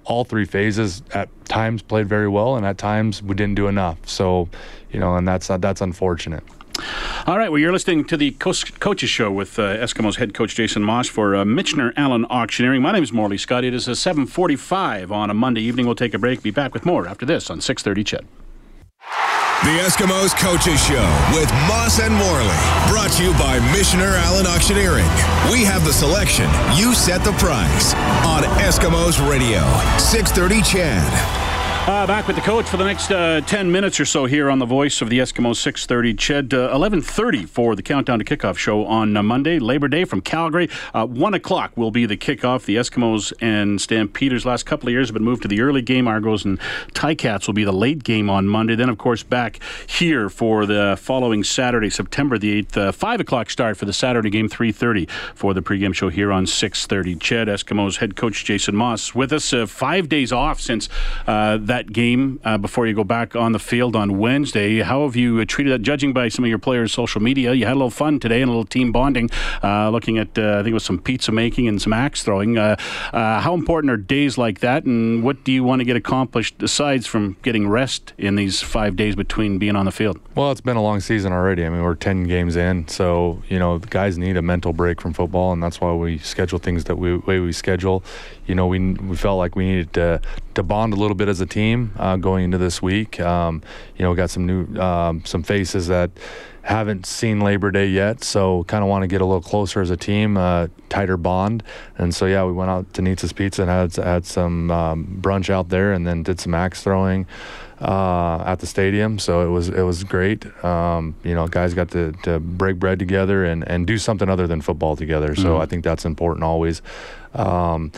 all 0.05 0.25
three 0.25 0.47
phases 0.47 1.03
at 1.13 1.29
times 1.45 1.83
played 1.83 2.09
very 2.09 2.29
well, 2.29 2.57
and 2.57 2.65
at 2.65 2.79
times 2.79 3.23
we 3.23 3.35
didn't 3.35 3.57
do 3.57 3.69
enough. 3.69 3.99
So, 4.09 4.49
you 4.91 5.01
know, 5.01 5.17
and 5.17 5.29
that's 5.29 5.49
that's 5.49 5.83
unfortunate. 5.83 6.45
All 7.29 7.37
right, 7.37 7.51
well, 7.51 7.59
you're 7.59 7.73
listening 7.73 8.07
to 8.07 8.17
the 8.17 8.31
Co- 8.31 8.55
Coaches 8.81 9.11
Show 9.11 9.31
with 9.31 9.59
uh, 9.59 9.77
Eskimos 9.77 10.17
head 10.17 10.33
coach 10.33 10.55
Jason 10.55 10.83
Maas 10.83 11.11
for 11.11 11.37
uh, 11.37 11.45
Michener 11.45 11.93
Allen 11.95 12.25
Auctioneering. 12.31 12.81
My 12.81 12.91
name 12.93 13.03
is 13.03 13.13
Morley 13.13 13.37
Scott. 13.37 13.65
It 13.65 13.75
is 13.75 13.87
a 13.87 13.91
7:45 13.91 15.11
on 15.11 15.29
a 15.29 15.35
Monday 15.35 15.61
evening. 15.61 15.85
We'll 15.85 15.95
take 15.95 16.15
a 16.15 16.19
break. 16.19 16.43
Be 16.43 16.51
back 16.51 16.73
with 16.73 16.87
more 16.87 17.07
after 17.07 17.27
this 17.27 17.51
on 17.51 17.59
6:30. 17.59 18.03
CHED. 18.07 18.25
The 19.63 19.77
Eskimos 19.85 20.35
Coaches 20.39 20.83
Show 20.83 21.05
with 21.35 21.53
Maas 21.69 22.01
and 22.01 22.15
Morley. 22.15 22.49
Brought 22.89 23.11
to 23.19 23.25
you 23.25 23.33
by 23.33 23.59
Michener 23.77 24.17
Allen 24.25 24.47
Auctioneering. 24.47 25.05
We 25.53 25.65
have 25.65 25.85
the 25.85 25.93
selection. 25.93 26.49
You 26.79 26.95
set 26.95 27.23
the 27.25 27.33
price. 27.33 27.93
On 28.25 28.43
Eskimos 28.65 29.21
Radio. 29.29 29.61
630 29.99 30.63
CHED. 30.63 31.48
Uh, 31.89 32.07
back 32.07 32.27
with 32.27 32.37
the 32.37 32.43
coach 32.43 32.69
for 32.69 32.77
the 32.77 32.85
next 32.85 33.11
uh, 33.11 33.41
10 33.41 33.73
minutes 33.73 33.99
or 33.99 34.05
so 34.05 34.27
here 34.27 34.51
on 34.51 34.59
the 34.59 34.67
voice 34.67 35.01
of 35.01 35.09
the 35.09 35.21
Eskimo 35.21 35.57
630 35.57 36.13
Ched. 36.13 36.53
Uh, 36.53 36.77
11.30 36.77 37.49
for 37.49 37.75
the 37.75 37.83
Countdown 37.83 38.19
to 38.19 38.27
Kickoff 38.27 38.59
show 38.59 38.85
on 38.85 39.17
uh, 39.17 39.23
Monday, 39.23 39.59
Labor 39.59 39.89
Day 39.89 40.05
from 40.05 40.21
Calgary. 40.21 40.69
Uh, 40.93 41.07
1 41.07 41.33
o'clock 41.33 41.75
will 41.79 41.91
be 41.91 42.05
the 42.05 42.19
kickoff. 42.19 42.67
The 42.67 42.77
Eskimos 42.77 43.33
and 43.41 43.81
Stampeders 43.81 44.45
last 44.45 44.67
couple 44.67 44.91
of 44.91 44.93
years 44.93 45.09
have 45.09 45.15
been 45.15 45.25
moved 45.25 45.41
to 45.43 45.49
the 45.49 45.63
early 45.63 45.81
game. 45.81 46.07
Argos 46.07 46.45
and 46.45 46.61
Ticats 46.93 47.47
will 47.47 47.55
be 47.55 47.65
the 47.65 47.73
late 47.73 48.05
game 48.05 48.29
on 48.29 48.47
Monday. 48.47 48.75
Then, 48.75 48.91
of 48.91 48.99
course, 48.99 49.23
back 49.23 49.59
here 49.87 50.29
for 50.29 50.67
the 50.67 50.95
following 51.01 51.43
Saturday, 51.43 51.89
September 51.89 52.37
the 52.37 52.65
8th. 52.65 52.77
Uh, 52.77 52.93
5 52.93 53.21
o'clock 53.21 53.49
start 53.49 53.79
for 53.79 53.87
the 53.87 53.95
Saturday 53.95 54.29
game, 54.29 54.51
3.30 54.51 55.09
for 55.35 55.55
the 55.55 55.63
pregame 55.63 55.95
show 55.95 56.11
here 56.11 56.33
on 56.33 56.47
630 56.47 57.17
Ched. 57.17 57.47
Eskimos 57.47 57.97
head 57.97 58.15
coach 58.15 58.45
Jason 58.45 58.77
Maas 58.77 59.15
with 59.15 59.33
us. 59.33 59.55
five 59.71 60.11
days 60.11 60.33
off 60.33 60.61
since 60.61 60.91
that 61.25 61.78
that 61.79 61.93
game 61.93 62.41
uh, 62.45 62.59
before 62.59 62.89
you 62.89 62.95
go 62.95 63.05
back 63.05 63.37
on 63.37 63.53
the 63.53 63.59
field 63.59 63.95
on 63.95 64.19
Wednesday. 64.19 64.81
How 64.81 65.05
have 65.05 65.15
you 65.15 65.45
treated 65.45 65.73
that? 65.73 65.83
Judging 65.83 66.13
by 66.13 66.29
some 66.29 66.45
of 66.45 66.49
your 66.49 66.59
players' 66.59 66.93
social 66.93 67.23
media, 67.23 67.55
you 67.55 67.67
had 67.67 67.75
a 67.75 67.81
little 67.83 67.91
fun 67.91 68.19
today 68.19 68.43
and 68.43 68.49
a 68.49 68.53
little 68.53 68.65
team 68.65 68.91
bonding, 68.91 69.31
uh, 69.63 69.89
looking 69.91 70.19
at 70.19 70.37
uh, 70.37 70.59
I 70.59 70.63
think 70.63 70.69
it 70.69 70.75
was 70.75 70.85
some 70.85 70.99
pizza 70.99 71.31
making 71.31 71.69
and 71.69 71.81
some 71.81 71.93
axe 71.93 72.25
throwing. 72.25 72.59
Uh, 72.59 72.75
uh, 73.13 73.41
how 73.41 73.55
important 73.55 73.93
are 73.93 73.97
days 73.97 74.37
like 74.37 74.59
that, 74.59 74.85
and 74.85 75.23
what 75.23 75.45
do 75.45 75.53
you 75.53 75.63
want 75.63 75.79
to 75.81 75.85
get 75.85 75.97
accomplished 75.97 76.59
besides 76.59 77.07
from 77.07 77.37
getting 77.43 77.69
rest 77.69 78.13
in 78.19 78.35
these 78.35 78.61
five 78.61 78.97
days 78.97 79.15
between 79.15 79.59
being 79.59 79.77
on 79.77 79.85
the 79.85 79.93
field? 79.93 80.19
Well, 80.35 80.51
it's 80.51 80.61
been 80.61 80.77
a 80.77 80.83
long 80.83 80.99
season 80.99 81.33
already. 81.33 81.65
I 81.65 81.69
mean, 81.69 81.83
we're 81.83 81.95
ten 81.95 82.25
games 82.25 82.57
in, 82.57 82.89
so 82.89 83.41
you 83.49 83.61
know 83.61 83.79
the 83.79 83.87
guys 83.87 84.19
need 84.19 84.37
a 84.37 84.43
mental 84.43 84.73
break 84.73 85.01
from 85.01 85.13
football, 85.13 85.53
and 85.53 85.63
that's 85.63 85.81
why 85.81 85.93
we 85.93 86.19
schedule 86.19 86.59
things 86.59 86.85
that 86.85 86.97
we 86.97 87.19
way 87.19 87.39
we 87.39 87.53
schedule. 87.53 88.03
You 88.47 88.57
know, 88.57 88.67
we 88.67 88.79
we 88.95 89.17
felt 89.17 89.39
like 89.39 89.55
we 89.55 89.65
needed 89.67 89.93
to 89.93 90.21
to 90.59 90.63
bond 90.65 90.93
a 90.93 90.97
little 90.97 91.15
bit 91.15 91.29
as 91.29 91.41
a 91.41 91.47
team 91.47 91.68
uh, 91.75 92.17
going 92.17 92.45
into 92.45 92.59
this 92.59 92.81
week. 92.83 93.21
Um, 93.21 93.63
you 93.97 94.05
know, 94.05 94.15
got 94.15 94.31
some 94.31 94.47
new 94.47 94.81
um, 94.81 95.25
some 95.25 95.43
faces 95.43 95.89
that 95.89 96.11
haven't 96.63 97.07
seen 97.07 97.41
Labor 97.41 97.71
Day 97.71 97.87
yet, 97.87 98.23
so 98.23 98.65
kind 98.65 98.85
of 98.85 98.91
want 98.91 99.03
to 99.03 99.07
get 99.07 99.21
a 99.21 99.25
little 99.25 99.41
closer 99.41 99.81
as 99.81 99.91
a 99.91 99.97
team, 99.97 100.37
uh, 100.37 100.69
tighter 100.89 101.17
bond. 101.17 101.63
And 101.97 102.15
so 102.15 102.27
yeah, 102.27 102.45
we 102.45 102.53
went 102.53 102.71
out 102.71 102.93
to 102.95 103.03
Nitz's 103.03 103.33
Pizza 103.33 103.63
and 103.63 103.71
had 103.71 103.97
had 103.97 104.27
some 104.27 104.71
um, 104.71 105.19
brunch 105.21 105.51
out 105.51 105.69
there, 105.69 105.93
and 105.93 106.07
then 106.07 106.23
did 106.23 106.41
some 106.41 106.55
axe 106.55 106.83
throwing. 106.83 107.27
Uh, 107.81 108.43
at 108.45 108.59
the 108.59 108.67
stadium, 108.67 109.21
so 109.21 109.47
it 109.47 109.51
was 109.51 109.69
it 109.69 109.83
was 109.83 110.03
great. 110.03 110.45
Um, 110.65 111.15
you 111.23 111.33
know, 111.33 111.47
guys 111.47 111.75
got 111.75 111.89
to, 111.93 112.11
to 112.25 112.41
break 112.41 112.77
bread 112.77 112.99
together 112.99 113.45
and, 113.45 113.63
and 113.69 113.87
do 113.87 113.99
something 113.99 114.29
other 114.29 114.49
than 114.49 114.61
football 114.61 114.97
together. 114.97 115.37
So 115.37 115.43
mm-hmm. 115.45 115.63
I 115.63 115.67
think 115.67 115.85
that's 115.85 116.05
important 116.05 116.43
always. 116.43 116.83
Um, 117.35 117.93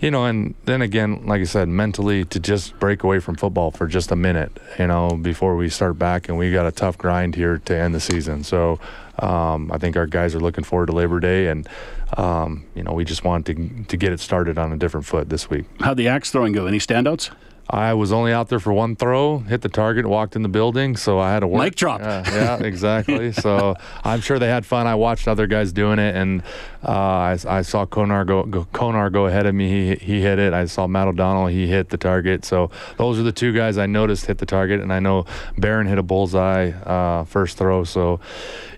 you 0.00 0.10
know, 0.10 0.24
and 0.24 0.54
then 0.64 0.82
again, 0.82 1.26
like 1.26 1.40
I 1.40 1.44
said, 1.44 1.68
mentally 1.68 2.24
to 2.26 2.40
just 2.40 2.78
break 2.78 3.02
away 3.02 3.18
from 3.18 3.36
football 3.36 3.70
for 3.70 3.86
just 3.86 4.12
a 4.12 4.16
minute, 4.16 4.58
you 4.78 4.86
know, 4.86 5.10
before 5.10 5.56
we 5.56 5.68
start 5.68 5.98
back, 5.98 6.28
and 6.28 6.36
we 6.36 6.52
got 6.52 6.66
a 6.66 6.72
tough 6.72 6.98
grind 6.98 7.34
here 7.34 7.58
to 7.58 7.76
end 7.76 7.94
the 7.94 8.00
season. 8.00 8.44
So 8.44 8.78
um, 9.18 9.72
I 9.72 9.78
think 9.78 9.96
our 9.96 10.06
guys 10.06 10.34
are 10.34 10.40
looking 10.40 10.64
forward 10.64 10.86
to 10.86 10.92
Labor 10.92 11.20
Day, 11.20 11.48
and 11.48 11.68
um, 12.16 12.64
you 12.74 12.82
know, 12.82 12.92
we 12.92 13.04
just 13.04 13.24
want 13.24 13.46
to 13.46 13.54
to 13.54 13.96
get 13.96 14.12
it 14.12 14.20
started 14.20 14.58
on 14.58 14.72
a 14.72 14.76
different 14.76 15.06
foot 15.06 15.28
this 15.28 15.48
week. 15.48 15.66
How'd 15.80 15.96
the 15.96 16.08
axe 16.08 16.30
throwing 16.30 16.52
go? 16.52 16.66
Any 16.66 16.78
standouts? 16.78 17.30
I 17.68 17.94
was 17.94 18.12
only 18.12 18.32
out 18.32 18.48
there 18.48 18.60
for 18.60 18.72
one 18.72 18.94
throw, 18.94 19.38
hit 19.38 19.62
the 19.62 19.68
target, 19.68 20.06
walked 20.06 20.36
in 20.36 20.42
the 20.42 20.48
building, 20.48 20.96
so 20.96 21.18
I 21.18 21.32
had 21.32 21.40
to 21.40 21.48
work. 21.48 21.64
Mic 21.64 21.74
drop. 21.74 22.00
Yeah, 22.00 22.22
yeah 22.32 22.56
exactly. 22.66 23.32
so 23.32 23.74
I'm 24.04 24.20
sure 24.20 24.38
they 24.38 24.48
had 24.48 24.64
fun. 24.64 24.86
I 24.86 24.94
watched 24.94 25.26
other 25.26 25.48
guys 25.48 25.72
doing 25.72 25.98
it, 25.98 26.14
and 26.14 26.42
uh, 26.86 26.90
I, 26.90 27.38
I, 27.48 27.62
saw 27.62 27.84
Konar 27.84 28.24
go, 28.24 28.44
go, 28.44 28.66
Konar 28.72 29.10
go 29.10 29.26
ahead 29.26 29.46
of 29.46 29.54
me. 29.54 29.96
He, 29.96 29.96
he 29.96 30.20
hit 30.20 30.38
it. 30.38 30.52
I 30.52 30.66
saw 30.66 30.86
Matt 30.86 31.08
O'Donnell. 31.08 31.48
He 31.48 31.66
hit 31.66 31.88
the 31.88 31.96
target. 31.96 32.44
So 32.44 32.70
those 32.98 33.18
are 33.18 33.24
the 33.24 33.32
two 33.32 33.52
guys 33.52 33.78
I 33.78 33.86
noticed 33.86 34.26
hit 34.26 34.38
the 34.38 34.46
target, 34.46 34.80
and 34.80 34.92
I 34.92 35.00
know 35.00 35.26
Barron 35.58 35.88
hit 35.88 35.98
a 35.98 36.04
bullseye 36.04 36.70
uh, 36.70 37.24
first 37.24 37.58
throw. 37.58 37.82
So, 37.82 38.20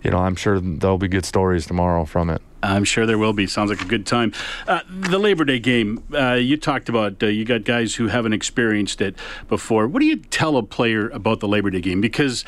you 0.02 0.10
know, 0.10 0.18
I'm 0.18 0.34
sure 0.34 0.60
there'll 0.60 0.96
be 0.96 1.08
good 1.08 1.26
stories 1.26 1.66
tomorrow 1.66 2.06
from 2.06 2.30
it. 2.30 2.40
I'm 2.62 2.84
sure 2.84 3.06
there 3.06 3.18
will 3.18 3.32
be. 3.32 3.46
Sounds 3.46 3.70
like 3.70 3.80
a 3.80 3.86
good 3.86 4.06
time. 4.06 4.32
Uh, 4.66 4.80
the 4.88 5.18
Labor 5.18 5.44
Day 5.44 5.58
game, 5.58 6.02
uh, 6.12 6.34
you 6.34 6.56
talked 6.56 6.88
about, 6.88 7.22
uh, 7.22 7.26
you 7.26 7.44
got 7.44 7.64
guys 7.64 7.94
who 7.94 8.08
haven't 8.08 8.32
experienced 8.32 9.00
it 9.00 9.16
before. 9.48 9.86
What 9.86 10.00
do 10.00 10.06
you 10.06 10.16
tell 10.16 10.56
a 10.56 10.62
player 10.62 11.08
about 11.10 11.40
the 11.40 11.48
Labor 11.48 11.70
Day 11.70 11.80
game? 11.80 12.00
Because 12.00 12.44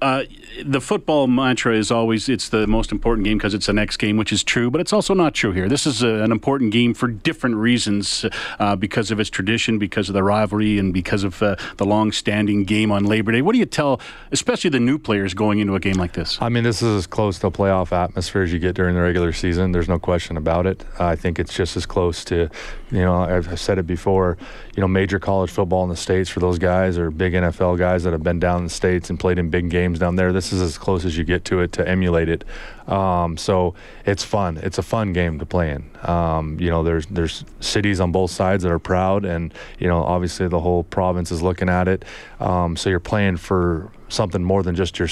Uh, 0.00 0.24
the 0.64 0.80
football 0.80 1.26
mantra 1.26 1.74
is 1.74 1.90
always 1.90 2.28
it's 2.28 2.48
the 2.48 2.66
most 2.66 2.92
important 2.92 3.24
game 3.24 3.38
because 3.38 3.54
it's 3.54 3.66
the 3.66 3.72
next 3.72 3.96
game, 3.96 4.16
which 4.16 4.32
is 4.32 4.44
true, 4.44 4.70
but 4.70 4.80
it's 4.80 4.92
also 4.92 5.14
not 5.14 5.34
true 5.34 5.52
here. 5.52 5.68
This 5.68 5.86
is 5.86 6.02
a, 6.02 6.08
an 6.08 6.32
important 6.32 6.72
game 6.72 6.94
for 6.94 7.08
different 7.08 7.56
reasons 7.56 8.24
uh, 8.58 8.76
because 8.76 9.10
of 9.10 9.18
its 9.18 9.30
tradition, 9.30 9.78
because 9.78 10.08
of 10.08 10.14
the 10.14 10.22
rivalry, 10.22 10.78
and 10.78 10.92
because 10.94 11.24
of 11.24 11.42
uh, 11.42 11.56
the 11.76 11.84
long-standing 11.84 12.64
game 12.64 12.92
on 12.92 13.04
Labor 13.04 13.32
Day. 13.32 13.42
What 13.42 13.52
do 13.52 13.58
you 13.58 13.66
tell, 13.66 14.00
especially 14.30 14.70
the 14.70 14.80
new 14.80 14.98
players 14.98 15.34
going 15.34 15.58
into 15.58 15.74
a 15.74 15.80
game 15.80 15.96
like 15.96 16.12
this? 16.12 16.38
I 16.40 16.48
mean, 16.48 16.64
this 16.64 16.82
is 16.82 16.96
as 16.96 17.06
close 17.06 17.38
to 17.40 17.48
a 17.48 17.50
playoff 17.50 17.92
atmosphere 17.92 18.42
as 18.42 18.52
you 18.52 18.58
get 18.58 18.74
during 18.74 18.94
the 18.94 19.02
regular 19.02 19.32
season. 19.32 19.72
There's 19.72 19.88
no 19.88 19.98
question 19.98 20.36
about 20.36 20.66
it. 20.66 20.84
I 20.98 21.16
think 21.16 21.38
it's 21.38 21.54
just 21.54 21.76
as 21.76 21.86
close 21.86 22.24
to, 22.26 22.48
you 22.90 23.00
know, 23.00 23.22
I've 23.22 23.60
said 23.60 23.78
it 23.78 23.86
before, 23.86 24.38
you 24.76 24.80
know, 24.80 24.88
major 24.88 25.18
college 25.18 25.50
football 25.50 25.82
in 25.82 25.90
the 25.90 25.96
States 25.96 26.30
for 26.30 26.40
those 26.40 26.58
guys 26.58 26.98
or 26.98 27.10
big 27.10 27.32
NFL 27.32 27.78
guys 27.78 28.04
that 28.04 28.12
have 28.12 28.22
been 28.22 28.38
down 28.40 28.58
in 28.58 28.64
the 28.64 28.70
States 28.70 29.10
and 29.10 29.18
played 29.18 29.38
in 29.38 29.50
big 29.50 29.70
games 29.70 29.87
down 29.96 30.16
there. 30.16 30.32
This 30.32 30.52
is 30.52 30.60
as 30.60 30.76
close 30.76 31.04
as 31.04 31.16
you 31.16 31.24
get 31.24 31.44
to 31.46 31.60
it 31.60 31.72
to 31.72 31.88
emulate 31.88 32.28
it. 32.28 32.44
Um, 32.88 33.36
so 33.36 33.74
it's 34.04 34.24
fun. 34.24 34.56
It's 34.58 34.78
a 34.78 34.82
fun 34.82 35.12
game 35.12 35.38
to 35.38 35.46
play 35.46 35.70
in. 35.70 35.88
Um, 36.02 36.58
you 36.58 36.70
know, 36.70 36.82
there's 36.82 37.06
there's 37.06 37.44
cities 37.60 38.00
on 38.00 38.12
both 38.12 38.30
sides 38.30 38.64
that 38.64 38.72
are 38.72 38.78
proud, 38.78 39.24
and 39.24 39.54
you 39.78 39.86
know, 39.86 40.02
obviously 40.02 40.48
the 40.48 40.60
whole 40.60 40.82
province 40.82 41.30
is 41.30 41.42
looking 41.42 41.68
at 41.68 41.86
it. 41.86 42.04
Um, 42.40 42.76
so 42.76 42.90
you're 42.90 42.98
playing 42.98 43.36
for 43.36 43.90
something 44.08 44.42
more 44.42 44.62
than 44.62 44.74
just 44.74 44.98
your 44.98 45.08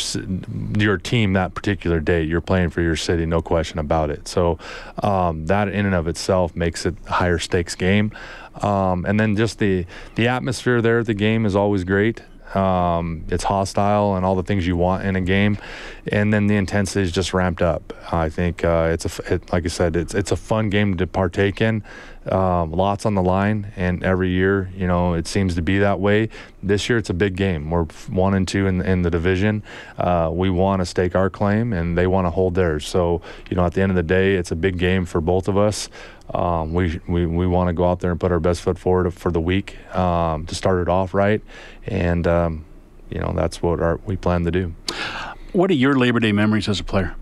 your 0.79 0.99
team 0.99 1.35
that 1.35 1.55
particular 1.55 2.01
day. 2.01 2.23
You're 2.23 2.41
playing 2.41 2.71
for 2.71 2.81
your 2.81 2.97
city, 2.97 3.27
no 3.27 3.43
question 3.43 3.79
about 3.79 4.11
it. 4.11 4.27
So 4.27 4.59
um, 5.03 5.47
that 5.47 5.69
in 5.69 5.87
and 5.87 5.95
of 5.95 6.09
itself 6.09 6.57
makes 6.57 6.87
it 6.87 6.95
a 7.07 7.13
higher 7.13 7.39
stakes 7.39 7.75
game. 7.75 8.13
Um, 8.63 9.05
and 9.05 9.21
then 9.21 9.37
just 9.37 9.59
the 9.59 9.87
the 10.15 10.29
atmosphere 10.29 10.81
there 10.81 11.01
at 11.01 11.07
the 11.07 11.15
game 11.15 11.47
is 11.47 11.55
always 11.55 11.85
great. 11.85 12.23
Um, 12.55 13.25
it's 13.29 13.45
hostile 13.45 14.15
and 14.15 14.25
all 14.25 14.37
the 14.37 14.43
things 14.43 14.67
you 14.67 14.77
want 14.77 15.05
in 15.05 15.17
a 15.17 15.21
game, 15.21 15.59
and 16.11 16.33
then 16.33 16.47
the 16.47 16.57
intensity 16.57 17.03
is 17.03 17.13
just 17.13 17.35
ramped 17.35 17.61
up. 17.63 17.93
I 18.13 18.29
think 18.29 18.65
uh, 18.65 18.91
it's 18.93 19.19
a 19.19 19.35
it, 19.35 19.53
like 19.53 19.65
I 19.65 19.69
said, 19.69 19.97
it's 19.97 20.15
it's 20.15 20.31
a 20.31 20.37
fun 20.37 20.71
game 20.71 20.97
to 20.97 21.07
partake 21.07 21.61
in. 21.61 21.83
Um, 22.31 22.73
lots 22.73 23.07
on 23.07 23.15
the 23.15 23.23
line, 23.23 23.73
and 23.77 24.03
every 24.03 24.31
year, 24.31 24.69
you 24.75 24.87
know, 24.89 25.15
it 25.15 25.29
seems 25.29 25.55
to 25.55 25.63
be 25.63 25.79
that 25.79 26.01
way. 26.01 26.29
This 26.61 26.89
year, 26.89 26.99
it's 26.99 27.11
a 27.11 27.15
big 27.15 27.37
game. 27.37 27.71
We're 27.71 27.85
one 28.09 28.35
and 28.35 28.49
two 28.49 28.67
in, 28.67 28.81
in 28.83 29.03
the 29.03 29.11
division. 29.11 29.63
Uh, 29.97 30.31
we 30.33 30.51
want 30.51 30.81
to 30.83 30.87
stake 30.87 31.15
our 31.15 31.31
claim, 31.31 31.73
and 31.73 31.97
they 31.97 32.09
want 32.09 32.27
to 32.27 32.31
hold 32.31 32.57
theirs. 32.57 32.87
So, 32.87 33.23
you 33.49 33.57
know, 33.57 33.65
at 33.65 33.75
the 33.75 33.83
end 33.83 33.93
of 33.93 33.97
the 33.97 34.03
day, 34.03 34.35
it's 34.35 34.51
a 34.51 34.57
big 34.57 34.77
game 34.77 35.05
for 35.07 35.21
both 35.21 35.47
of 35.47 35.57
us. 35.57 35.89
Um, 36.33 36.75
we 36.75 37.01
we, 37.07 37.27
we 37.27 37.47
want 37.47 37.69
to 37.69 37.73
go 37.73 37.85
out 37.89 38.01
there 38.01 38.11
and 38.11 38.19
put 38.19 38.33
our 38.33 38.41
best 38.41 38.63
foot 38.63 38.79
forward 38.79 39.13
for 39.15 39.31
the 39.31 39.41
week 39.41 39.77
um, 39.95 40.47
to 40.47 40.55
start 40.55 40.81
it 40.81 40.89
off 40.89 41.15
right, 41.15 41.41
and 41.87 42.27
um, 42.27 42.65
you 43.11 43.21
know 43.21 43.33
that's 43.35 43.63
what 43.63 43.81
our, 43.81 44.01
we 44.07 44.17
plan 44.17 44.45
to 44.45 44.51
do. 44.51 44.75
What 45.53 45.71
are 45.71 45.75
your 45.75 45.95
Labor 45.95 46.21
Day 46.21 46.33
memories 46.33 46.69
as 46.69 46.81
a 46.81 46.85
player? 46.85 47.15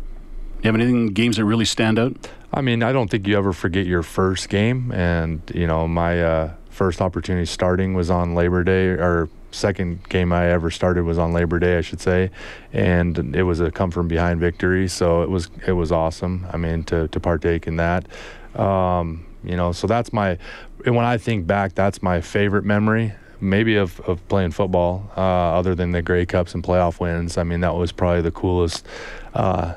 You 0.62 0.68
have 0.68 0.74
anything 0.74 1.08
games 1.08 1.36
that 1.36 1.44
really 1.44 1.66
stand 1.66 1.98
out? 1.98 2.28
I 2.52 2.62
mean, 2.62 2.82
I 2.82 2.92
don't 2.92 3.10
think 3.10 3.26
you 3.26 3.36
ever 3.36 3.52
forget 3.52 3.84
your 3.84 4.02
first 4.02 4.48
game, 4.48 4.90
and 4.92 5.42
you 5.54 5.66
know 5.66 5.86
my 5.86 6.22
uh, 6.22 6.54
first 6.70 7.02
opportunity 7.02 7.46
starting 7.46 7.94
was 7.94 8.10
on 8.10 8.34
Labor 8.34 8.64
Day, 8.64 8.86
or 8.86 9.28
second 9.50 10.08
game 10.08 10.32
I 10.32 10.50
ever 10.50 10.70
started 10.70 11.04
was 11.04 11.18
on 11.18 11.32
Labor 11.32 11.58
Day, 11.58 11.78
I 11.78 11.80
should 11.80 12.00
say, 12.00 12.30
and 12.72 13.36
it 13.36 13.44
was 13.44 13.60
a 13.60 13.70
come 13.70 13.90
from 13.90 14.08
behind 14.08 14.40
victory. 14.40 14.88
So 14.88 15.22
it 15.22 15.30
was 15.30 15.50
it 15.66 15.72
was 15.72 15.92
awesome. 15.92 16.46
I 16.52 16.56
mean, 16.56 16.84
to 16.84 17.08
to 17.08 17.20
partake 17.20 17.66
in 17.66 17.76
that. 17.76 18.06
Um, 18.54 19.26
you 19.42 19.56
know, 19.56 19.72
so 19.72 19.86
that's 19.86 20.12
my, 20.12 20.38
when 20.84 20.98
I 20.98 21.18
think 21.18 21.46
back, 21.46 21.74
that's 21.74 22.02
my 22.02 22.20
favorite 22.20 22.64
memory, 22.64 23.12
maybe 23.40 23.76
of, 23.76 24.00
of 24.00 24.26
playing 24.28 24.52
football, 24.52 25.10
uh, 25.16 25.20
other 25.20 25.74
than 25.74 25.92
the 25.92 26.02
Grey 26.02 26.24
Cups 26.24 26.54
and 26.54 26.62
playoff 26.62 27.00
wins. 27.00 27.36
I 27.36 27.42
mean, 27.42 27.60
that 27.60 27.74
was 27.74 27.92
probably 27.92 28.22
the 28.22 28.30
coolest 28.30 28.86
uh, 29.34 29.74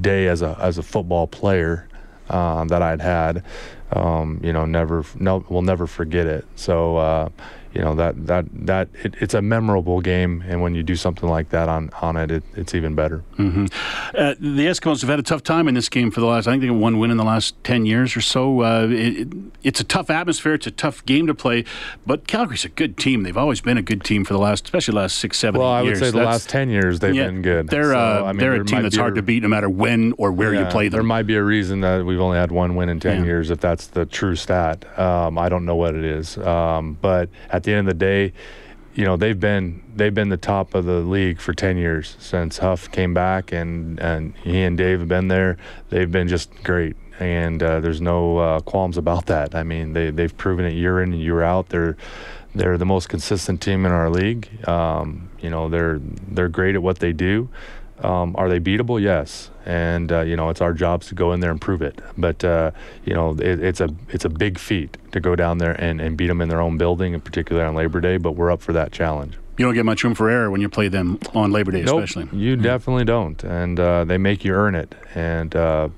day 0.00 0.26
as 0.26 0.42
a, 0.42 0.56
as 0.60 0.78
a 0.78 0.82
football 0.82 1.26
player 1.26 1.88
uh, 2.28 2.64
that 2.64 2.82
I'd 2.82 3.00
had. 3.00 3.44
Um, 3.92 4.40
you 4.42 4.52
know, 4.52 4.64
never, 4.64 5.04
no, 5.14 5.44
we'll 5.48 5.62
never 5.62 5.86
forget 5.86 6.26
it. 6.26 6.44
So, 6.56 6.96
uh, 6.96 7.28
you 7.76 7.82
know 7.82 7.94
that 7.94 8.26
that 8.26 8.46
that 8.66 8.88
it, 9.04 9.14
it's 9.20 9.34
a 9.34 9.42
memorable 9.42 10.00
game, 10.00 10.42
and 10.48 10.62
when 10.62 10.74
you 10.74 10.82
do 10.82 10.96
something 10.96 11.28
like 11.28 11.50
that 11.50 11.68
on 11.68 11.90
on 12.00 12.16
it, 12.16 12.30
it 12.30 12.42
it's 12.54 12.74
even 12.74 12.94
better. 12.94 13.22
Mm-hmm. 13.36 13.66
Uh, 14.16 14.34
the 14.40 14.66
Eskimos 14.66 15.02
have 15.02 15.10
had 15.10 15.18
a 15.18 15.22
tough 15.22 15.42
time 15.42 15.68
in 15.68 15.74
this 15.74 15.90
game 15.90 16.10
for 16.10 16.20
the 16.20 16.26
last. 16.26 16.48
I 16.48 16.52
think 16.52 16.62
they 16.62 16.68
got 16.68 16.76
one 16.76 16.98
win 16.98 17.10
in 17.10 17.18
the 17.18 17.24
last 17.24 17.62
ten 17.64 17.84
years 17.84 18.16
or 18.16 18.22
so. 18.22 18.62
Uh, 18.62 18.88
it, 18.90 19.28
it's 19.62 19.78
a 19.78 19.84
tough 19.84 20.08
atmosphere. 20.08 20.54
It's 20.54 20.66
a 20.66 20.70
tough 20.70 21.04
game 21.04 21.26
to 21.26 21.34
play, 21.34 21.64
but 22.06 22.26
Calgary's 22.26 22.64
a 22.64 22.70
good 22.70 22.96
team. 22.96 23.24
They've 23.24 23.36
always 23.36 23.60
been 23.60 23.76
a 23.76 23.82
good 23.82 24.02
team 24.02 24.24
for 24.24 24.32
the 24.32 24.40
last, 24.40 24.64
especially 24.64 24.92
the 24.92 25.00
last 25.00 25.18
six, 25.18 25.38
seven. 25.38 25.60
Well, 25.60 25.70
I 25.70 25.82
would 25.82 25.88
years. 25.88 25.98
say 25.98 26.10
the 26.10 26.18
that's, 26.18 26.26
last 26.26 26.48
ten 26.48 26.70
years 26.70 27.00
they've 27.00 27.14
yeah, 27.14 27.26
been 27.26 27.42
good. 27.42 27.68
They're 27.68 27.92
so, 27.92 27.98
uh, 27.98 28.22
I 28.24 28.32
mean, 28.32 28.38
they're 28.38 28.54
a 28.54 28.64
team 28.64 28.82
that's 28.82 28.96
hard 28.96 29.12
a, 29.12 29.16
to 29.16 29.22
beat 29.22 29.42
no 29.42 29.48
matter 29.48 29.68
when 29.68 30.14
or 30.16 30.32
where 30.32 30.54
yeah, 30.54 30.64
you 30.64 30.66
play 30.66 30.88
them. 30.88 30.96
There 30.96 31.02
might 31.02 31.24
be 31.26 31.36
a 31.36 31.42
reason 31.42 31.82
that 31.82 32.06
we've 32.06 32.20
only 32.20 32.38
had 32.38 32.50
one 32.50 32.74
win 32.74 32.88
in 32.88 33.00
ten 33.00 33.18
yeah. 33.18 33.26
years, 33.26 33.50
if 33.50 33.60
that's 33.60 33.88
the 33.88 34.06
true 34.06 34.34
stat. 34.34 34.86
Um, 34.98 35.36
I 35.36 35.50
don't 35.50 35.66
know 35.66 35.76
what 35.76 35.94
it 35.94 36.04
is, 36.04 36.38
um, 36.38 36.96
but 37.02 37.28
at 37.50 37.65
the 37.66 37.74
end 37.74 37.88
of 37.88 37.98
the 37.98 38.04
day 38.04 38.32
you 38.96 39.04
know 39.04 39.16
they've 39.16 39.38
been 39.38 39.82
they've 39.94 40.14
been 40.14 40.30
the 40.30 40.38
top 40.38 40.74
of 40.74 40.86
the 40.86 41.00
league 41.00 41.38
for 41.38 41.52
10 41.52 41.76
years 41.76 42.16
since 42.18 42.58
Huff 42.58 42.90
came 42.90 43.12
back 43.12 43.52
and 43.52 44.00
and 44.00 44.34
he 44.38 44.62
and 44.62 44.76
Dave 44.76 45.00
have 45.00 45.08
been 45.08 45.28
there. 45.28 45.58
They've 45.90 46.10
been 46.10 46.28
just 46.28 46.50
great. 46.64 46.96
And 47.18 47.62
uh, 47.62 47.80
there's 47.80 48.00
no 48.00 48.38
uh, 48.38 48.60
qualms 48.60 48.96
about 48.96 49.26
that. 49.26 49.54
I 49.54 49.62
mean 49.62 49.92
they 49.92 50.10
they've 50.10 50.34
proven 50.36 50.64
it 50.64 50.72
year 50.72 51.02
in 51.02 51.12
and 51.12 51.22
year 51.22 51.42
out. 51.42 51.68
They're 51.68 51.96
they're 52.54 52.78
the 52.78 52.86
most 52.86 53.10
consistent 53.10 53.60
team 53.60 53.84
in 53.84 53.92
our 53.92 54.08
league. 54.08 54.66
Um, 54.66 55.28
you 55.40 55.50
know 55.50 55.68
they're 55.68 56.00
they're 56.00 56.48
great 56.48 56.74
at 56.74 56.82
what 56.82 56.98
they 56.98 57.12
do 57.12 57.50
um, 58.02 58.34
are 58.36 58.48
they 58.48 58.60
beatable? 58.60 59.00
Yes, 59.00 59.50
and 59.64 60.12
uh, 60.12 60.20
you 60.20 60.36
know 60.36 60.50
it's 60.50 60.60
our 60.60 60.72
jobs 60.72 61.06
to 61.08 61.14
go 61.14 61.32
in 61.32 61.40
there 61.40 61.50
and 61.50 61.60
prove 61.60 61.82
it. 61.82 62.00
But 62.16 62.44
uh, 62.44 62.72
you 63.04 63.14
know 63.14 63.32
it, 63.32 63.60
it's 63.60 63.80
a 63.80 63.88
it's 64.10 64.24
a 64.24 64.28
big 64.28 64.58
feat 64.58 64.96
to 65.12 65.20
go 65.20 65.34
down 65.36 65.58
there 65.58 65.72
and, 65.80 66.00
and 66.00 66.16
beat 66.16 66.26
them 66.26 66.40
in 66.40 66.48
their 66.48 66.60
own 66.60 66.78
building, 66.78 67.14
in 67.14 67.20
particular 67.20 67.64
on 67.64 67.74
Labor 67.74 68.00
Day. 68.00 68.16
But 68.16 68.32
we're 68.32 68.50
up 68.50 68.60
for 68.60 68.72
that 68.72 68.92
challenge. 68.92 69.38
You 69.58 69.64
don't 69.64 69.74
get 69.74 69.86
much 69.86 70.04
room 70.04 70.14
for 70.14 70.28
error 70.28 70.50
when 70.50 70.60
you 70.60 70.68
play 70.68 70.88
them 70.88 71.18
on 71.34 71.50
Labor 71.50 71.72
Day, 71.72 71.82
nope, 71.82 72.04
especially. 72.04 72.38
You 72.38 72.54
mm-hmm. 72.54 72.62
definitely 72.62 73.04
don't, 73.04 73.42
and 73.42 73.80
uh, 73.80 74.04
they 74.04 74.18
make 74.18 74.44
you 74.44 74.52
earn 74.52 74.74
it. 74.74 74.94
And 75.14 75.56
uh, 75.56 75.88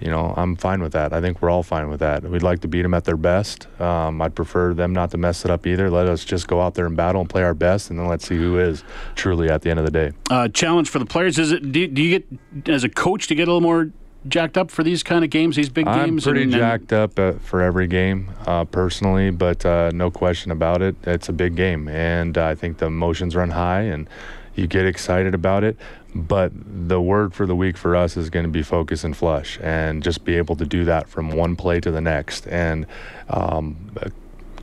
you 0.00 0.10
know, 0.10 0.34
I'm 0.36 0.56
fine 0.56 0.82
with 0.82 0.92
that. 0.92 1.12
I 1.12 1.20
think 1.20 1.40
we're 1.40 1.50
all 1.50 1.62
fine 1.62 1.88
with 1.88 2.00
that. 2.00 2.22
We'd 2.22 2.42
like 2.42 2.60
to 2.60 2.68
beat 2.68 2.82
them 2.82 2.94
at 2.94 3.04
their 3.04 3.16
best. 3.16 3.68
Um, 3.80 4.20
I'd 4.20 4.34
prefer 4.34 4.74
them 4.74 4.92
not 4.92 5.10
to 5.12 5.18
mess 5.18 5.44
it 5.44 5.50
up 5.50 5.66
either. 5.66 5.90
Let 5.90 6.06
us 6.06 6.24
just 6.24 6.48
go 6.48 6.60
out 6.60 6.74
there 6.74 6.86
and 6.86 6.96
battle 6.96 7.20
and 7.20 7.30
play 7.30 7.42
our 7.42 7.54
best, 7.54 7.90
and 7.90 7.98
then 7.98 8.08
let's 8.08 8.26
see 8.26 8.36
who 8.36 8.58
is 8.58 8.84
truly 9.14 9.48
at 9.48 9.62
the 9.62 9.70
end 9.70 9.78
of 9.78 9.84
the 9.84 9.90
day. 9.90 10.12
Uh, 10.30 10.48
challenge 10.48 10.88
for 10.88 10.98
the 10.98 11.06
players 11.06 11.38
is 11.38 11.52
it? 11.52 11.72
Do, 11.72 11.86
do, 11.86 12.02
you 12.02 12.18
get 12.18 12.68
as 12.68 12.84
a 12.84 12.88
coach 12.88 13.28
to 13.28 13.34
get 13.34 13.48
a 13.48 13.52
little 13.52 13.60
more 13.60 13.90
jacked 14.26 14.56
up 14.56 14.70
for 14.70 14.82
these 14.82 15.02
kind 15.02 15.24
of 15.24 15.30
games, 15.30 15.56
these 15.56 15.68
big 15.68 15.86
games? 15.86 16.26
I'm 16.26 16.32
pretty 16.32 16.44
and, 16.44 16.52
jacked 16.52 16.92
up 16.92 17.18
uh, 17.18 17.32
for 17.34 17.60
every 17.60 17.86
game, 17.86 18.30
uh, 18.46 18.64
personally, 18.64 19.30
but 19.30 19.64
uh, 19.64 19.90
no 19.94 20.10
question 20.10 20.50
about 20.50 20.82
it. 20.82 20.96
It's 21.04 21.28
a 21.28 21.32
big 21.32 21.56
game, 21.56 21.88
and 21.88 22.36
I 22.36 22.54
think 22.54 22.78
the 22.78 22.86
emotions 22.86 23.36
run 23.36 23.50
high, 23.50 23.82
and 23.82 24.08
you 24.54 24.66
get 24.66 24.86
excited 24.86 25.34
about 25.34 25.64
it. 25.64 25.76
But 26.14 26.52
the 26.54 27.00
word 27.00 27.34
for 27.34 27.44
the 27.44 27.56
week 27.56 27.76
for 27.76 27.96
us 27.96 28.16
is 28.16 28.30
going 28.30 28.44
to 28.44 28.50
be 28.50 28.62
focus 28.62 29.02
and 29.02 29.16
flush, 29.16 29.58
and 29.60 30.02
just 30.02 30.24
be 30.24 30.36
able 30.36 30.56
to 30.56 30.64
do 30.64 30.84
that 30.84 31.08
from 31.08 31.30
one 31.30 31.56
play 31.56 31.80
to 31.80 31.90
the 31.90 32.00
next, 32.00 32.46
and 32.46 32.86
um, 33.28 33.90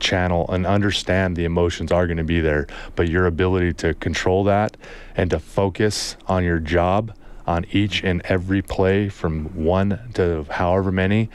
channel 0.02 0.46
and 0.50 0.66
understand 0.66 1.36
the 1.36 1.44
emotions 1.44 1.92
are 1.92 2.06
going 2.06 2.18
to 2.18 2.24
be 2.24 2.40
there. 2.40 2.66
But 2.96 3.08
your 3.08 3.26
ability 3.26 3.72
to 3.74 3.94
control 3.94 4.44
that 4.44 4.76
and 5.16 5.30
to 5.30 5.38
focus 5.38 6.16
on 6.26 6.44
your 6.44 6.58
job 6.58 7.14
on 7.46 7.64
each 7.72 8.04
and 8.04 8.22
every 8.24 8.62
play 8.62 9.08
from 9.08 9.64
one 9.64 9.98
to 10.14 10.46
however 10.50 10.92
many 10.92 11.28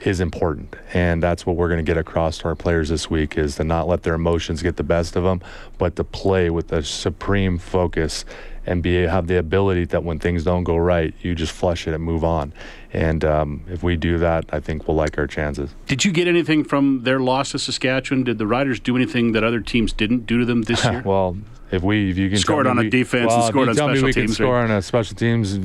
is 0.00 0.20
important 0.20 0.76
and 0.94 1.20
that's 1.20 1.44
what 1.44 1.56
we're 1.56 1.66
going 1.66 1.84
to 1.84 1.90
get 1.90 1.98
across 1.98 2.38
to 2.38 2.44
our 2.44 2.54
players 2.54 2.88
this 2.88 3.10
week 3.10 3.36
is 3.36 3.56
to 3.56 3.64
not 3.64 3.88
let 3.88 4.04
their 4.04 4.14
emotions 4.14 4.62
get 4.62 4.76
the 4.76 4.84
best 4.84 5.16
of 5.16 5.24
them 5.24 5.40
but 5.76 5.96
to 5.96 6.04
play 6.04 6.48
with 6.50 6.70
a 6.72 6.80
supreme 6.84 7.58
focus 7.58 8.24
and 8.68 8.82
be 8.82 9.02
have 9.02 9.26
the 9.26 9.38
ability 9.38 9.86
that 9.86 10.04
when 10.04 10.18
things 10.18 10.44
don't 10.44 10.64
go 10.64 10.76
right, 10.76 11.14
you 11.22 11.34
just 11.34 11.52
flush 11.52 11.88
it 11.88 11.94
and 11.94 12.04
move 12.04 12.22
on. 12.22 12.52
And 12.92 13.24
um, 13.24 13.64
if 13.68 13.82
we 13.82 13.96
do 13.96 14.18
that, 14.18 14.44
I 14.50 14.60
think 14.60 14.86
we'll 14.86 14.96
like 14.96 15.16
our 15.18 15.26
chances. 15.26 15.74
Did 15.86 16.04
you 16.04 16.12
get 16.12 16.28
anything 16.28 16.64
from 16.64 17.02
their 17.02 17.18
loss 17.18 17.52
to 17.52 17.58
Saskatchewan? 17.58 18.24
Did 18.24 18.38
the 18.38 18.46
Riders 18.46 18.78
do 18.78 18.94
anything 18.94 19.32
that 19.32 19.42
other 19.42 19.60
teams 19.60 19.92
didn't 19.92 20.26
do 20.26 20.38
to 20.38 20.44
them 20.44 20.62
this 20.62 20.84
year? 20.84 21.02
well, 21.04 21.36
if 21.70 21.82
we 21.82 22.10
if 22.10 22.18
you 22.18 22.28
can 22.30 22.38
scored 22.38 22.66
on 22.66 22.78
we, 22.78 22.86
a 22.86 22.90
defense 22.90 23.28
well, 23.28 23.40
and 23.40 23.48
scored 23.48 23.68
on 23.68 23.74
tell 23.74 23.88
special 23.88 24.02
me 24.02 24.06
we 24.06 24.12
teams, 24.12 24.30
can 24.30 24.34
score 24.34 24.56
on 24.56 24.70
a 24.70 24.80
special 24.80 25.16
teams 25.16 25.58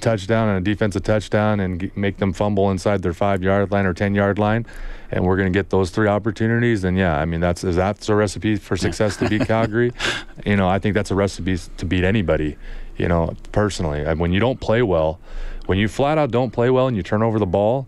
touchdown 0.00 0.48
and 0.48 0.58
a 0.58 0.60
defensive 0.60 1.02
touchdown 1.02 1.60
and 1.60 1.90
make 1.96 2.18
them 2.18 2.32
fumble 2.32 2.70
inside 2.70 3.02
their 3.02 3.14
five 3.14 3.42
yard 3.42 3.70
line 3.70 3.86
or 3.86 3.94
ten 3.94 4.14
yard 4.14 4.38
line, 4.38 4.66
and 5.10 5.24
we're 5.24 5.36
going 5.36 5.52
to 5.52 5.56
get 5.56 5.70
those 5.70 5.90
three 5.90 6.08
opportunities, 6.08 6.82
then 6.82 6.96
yeah, 6.96 7.16
I 7.16 7.24
mean 7.24 7.40
that's 7.40 7.64
is 7.64 7.76
that's 7.76 8.08
a 8.08 8.14
recipe 8.14 8.56
for 8.56 8.76
success 8.76 9.16
to 9.18 9.28
beat 9.28 9.46
Calgary. 9.46 9.92
You 10.44 10.54
know, 10.54 10.68
I 10.68 10.78
think 10.78 10.94
that's 10.94 11.10
a 11.10 11.14
recipe 11.14 11.58
to 11.78 11.84
beat 11.84 12.04
anybody 12.04 12.56
you 12.96 13.08
know, 13.08 13.34
personally. 13.52 14.04
When 14.14 14.32
you 14.32 14.40
don't 14.40 14.60
play 14.60 14.82
well, 14.82 15.20
when 15.66 15.78
you 15.78 15.88
flat 15.88 16.18
out 16.18 16.30
don't 16.30 16.50
play 16.50 16.70
well 16.70 16.88
and 16.88 16.96
you 16.96 17.02
turn 17.02 17.22
over 17.22 17.38
the 17.38 17.46
ball, 17.46 17.86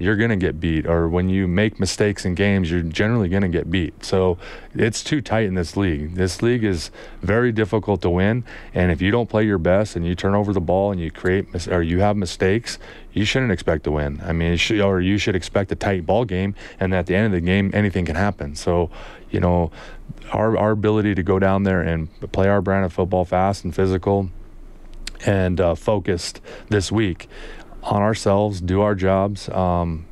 you're 0.00 0.16
going 0.16 0.30
to 0.30 0.36
get 0.36 0.58
beat. 0.58 0.86
Or 0.86 1.08
when 1.08 1.28
you 1.28 1.46
make 1.46 1.78
mistakes 1.78 2.24
in 2.24 2.34
games, 2.34 2.70
you're 2.70 2.80
generally 2.80 3.28
going 3.28 3.42
to 3.42 3.48
get 3.48 3.70
beat. 3.70 4.02
So 4.02 4.38
it's 4.74 5.04
too 5.04 5.20
tight 5.20 5.44
in 5.44 5.54
this 5.54 5.76
league. 5.76 6.14
This 6.14 6.40
league 6.40 6.64
is 6.64 6.90
very 7.20 7.52
difficult 7.52 8.00
to 8.02 8.10
win. 8.10 8.42
And 8.72 8.90
if 8.90 9.02
you 9.02 9.10
don't 9.10 9.28
play 9.28 9.44
your 9.44 9.58
best 9.58 9.96
and 9.96 10.06
you 10.06 10.14
turn 10.14 10.34
over 10.34 10.54
the 10.54 10.60
ball 10.60 10.90
and 10.90 10.98
you 10.98 11.10
create 11.10 11.52
mis- 11.52 11.68
or 11.68 11.82
you 11.82 12.00
have 12.00 12.16
mistakes, 12.16 12.78
you 13.12 13.26
shouldn't 13.26 13.52
expect 13.52 13.84
to 13.84 13.90
win. 13.90 14.22
I 14.24 14.32
mean, 14.32 14.56
should, 14.56 14.80
or 14.80 15.02
you 15.02 15.18
should 15.18 15.36
expect 15.36 15.70
a 15.70 15.76
tight 15.76 16.06
ball 16.06 16.24
game. 16.24 16.54
And 16.80 16.94
at 16.94 17.04
the 17.04 17.14
end 17.14 17.26
of 17.26 17.32
the 17.32 17.42
game, 17.42 17.70
anything 17.74 18.06
can 18.06 18.16
happen. 18.16 18.56
So, 18.56 18.90
you 19.30 19.38
know, 19.38 19.70
our, 20.32 20.56
our 20.56 20.70
ability 20.70 21.14
to 21.14 21.22
go 21.22 21.38
down 21.38 21.64
there 21.64 21.82
and 21.82 22.08
play 22.32 22.48
our 22.48 22.62
brand 22.62 22.86
of 22.86 22.92
football 22.94 23.26
fast 23.26 23.64
and 23.64 23.74
physical 23.74 24.30
and 25.26 25.60
uh, 25.60 25.74
focused 25.74 26.40
this 26.70 26.90
week 26.90 27.28
on 27.82 28.02
ourselves, 28.02 28.60
do 28.60 28.80
our 28.80 28.94
jobs, 28.94 29.48
um, 29.48 30.06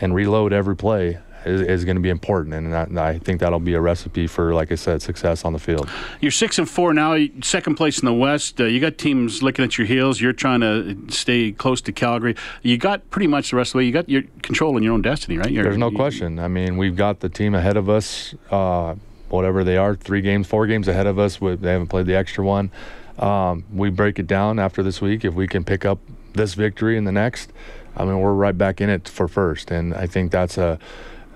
and 0.00 0.14
reload 0.14 0.52
every 0.52 0.76
play 0.76 1.18
is, 1.44 1.60
is 1.60 1.84
going 1.84 1.96
to 1.96 2.02
be 2.02 2.08
important. 2.08 2.54
And 2.54 2.98
I, 2.98 3.08
I, 3.08 3.18
think 3.18 3.40
that'll 3.40 3.60
be 3.60 3.74
a 3.74 3.80
recipe 3.80 4.26
for, 4.26 4.54
like 4.54 4.72
I 4.72 4.74
said, 4.74 5.02
success 5.02 5.44
on 5.44 5.52
the 5.52 5.58
field. 5.58 5.88
You're 6.20 6.30
six 6.30 6.58
and 6.58 6.68
four 6.68 6.92
now, 6.92 7.16
second 7.42 7.76
place 7.76 8.00
in 8.00 8.06
the 8.06 8.14
West. 8.14 8.60
Uh, 8.60 8.64
you 8.64 8.80
got 8.80 8.98
teams 8.98 9.42
looking 9.42 9.64
at 9.64 9.78
your 9.78 9.86
heels. 9.86 10.20
You're 10.20 10.32
trying 10.32 10.60
to 10.60 10.96
stay 11.08 11.52
close 11.52 11.80
to 11.82 11.92
Calgary. 11.92 12.36
You 12.62 12.78
got 12.78 13.08
pretty 13.10 13.26
much 13.26 13.50
the 13.50 13.56
rest 13.56 13.70
of 13.70 13.72
the 13.74 13.78
way. 13.78 13.84
You 13.84 13.92
got 13.92 14.08
your 14.08 14.22
control 14.42 14.76
in 14.76 14.82
your 14.82 14.92
own 14.92 15.02
destiny, 15.02 15.38
right? 15.38 15.50
You're, 15.50 15.64
There's 15.64 15.78
no 15.78 15.90
question. 15.90 16.38
I 16.38 16.48
mean, 16.48 16.76
we've 16.76 16.96
got 16.96 17.20
the 17.20 17.28
team 17.28 17.54
ahead 17.54 17.76
of 17.76 17.88
us. 17.88 18.34
Uh, 18.50 18.96
whatever 19.28 19.62
they 19.62 19.76
are, 19.76 19.94
three 19.94 20.20
games, 20.20 20.46
four 20.46 20.66
games 20.66 20.88
ahead 20.88 21.06
of 21.06 21.18
us. 21.18 21.38
They 21.38 21.70
haven't 21.70 21.86
played 21.86 22.06
the 22.06 22.16
extra 22.16 22.44
one. 22.44 22.70
Um, 23.18 23.64
we 23.72 23.90
break 23.90 24.18
it 24.18 24.26
down 24.26 24.58
after 24.58 24.82
this 24.82 25.00
week. 25.00 25.24
If 25.24 25.34
we 25.34 25.46
can 25.46 25.62
pick 25.62 25.84
up 25.84 25.98
this 26.34 26.54
victory 26.54 26.96
and 26.96 27.06
the 27.06 27.12
next, 27.12 27.52
I 27.96 28.04
mean, 28.04 28.18
we're 28.20 28.32
right 28.32 28.56
back 28.56 28.80
in 28.80 28.88
it 28.90 29.08
for 29.08 29.28
first. 29.28 29.70
And 29.70 29.94
I 29.94 30.06
think 30.06 30.32
that's 30.32 30.58
a 30.58 30.78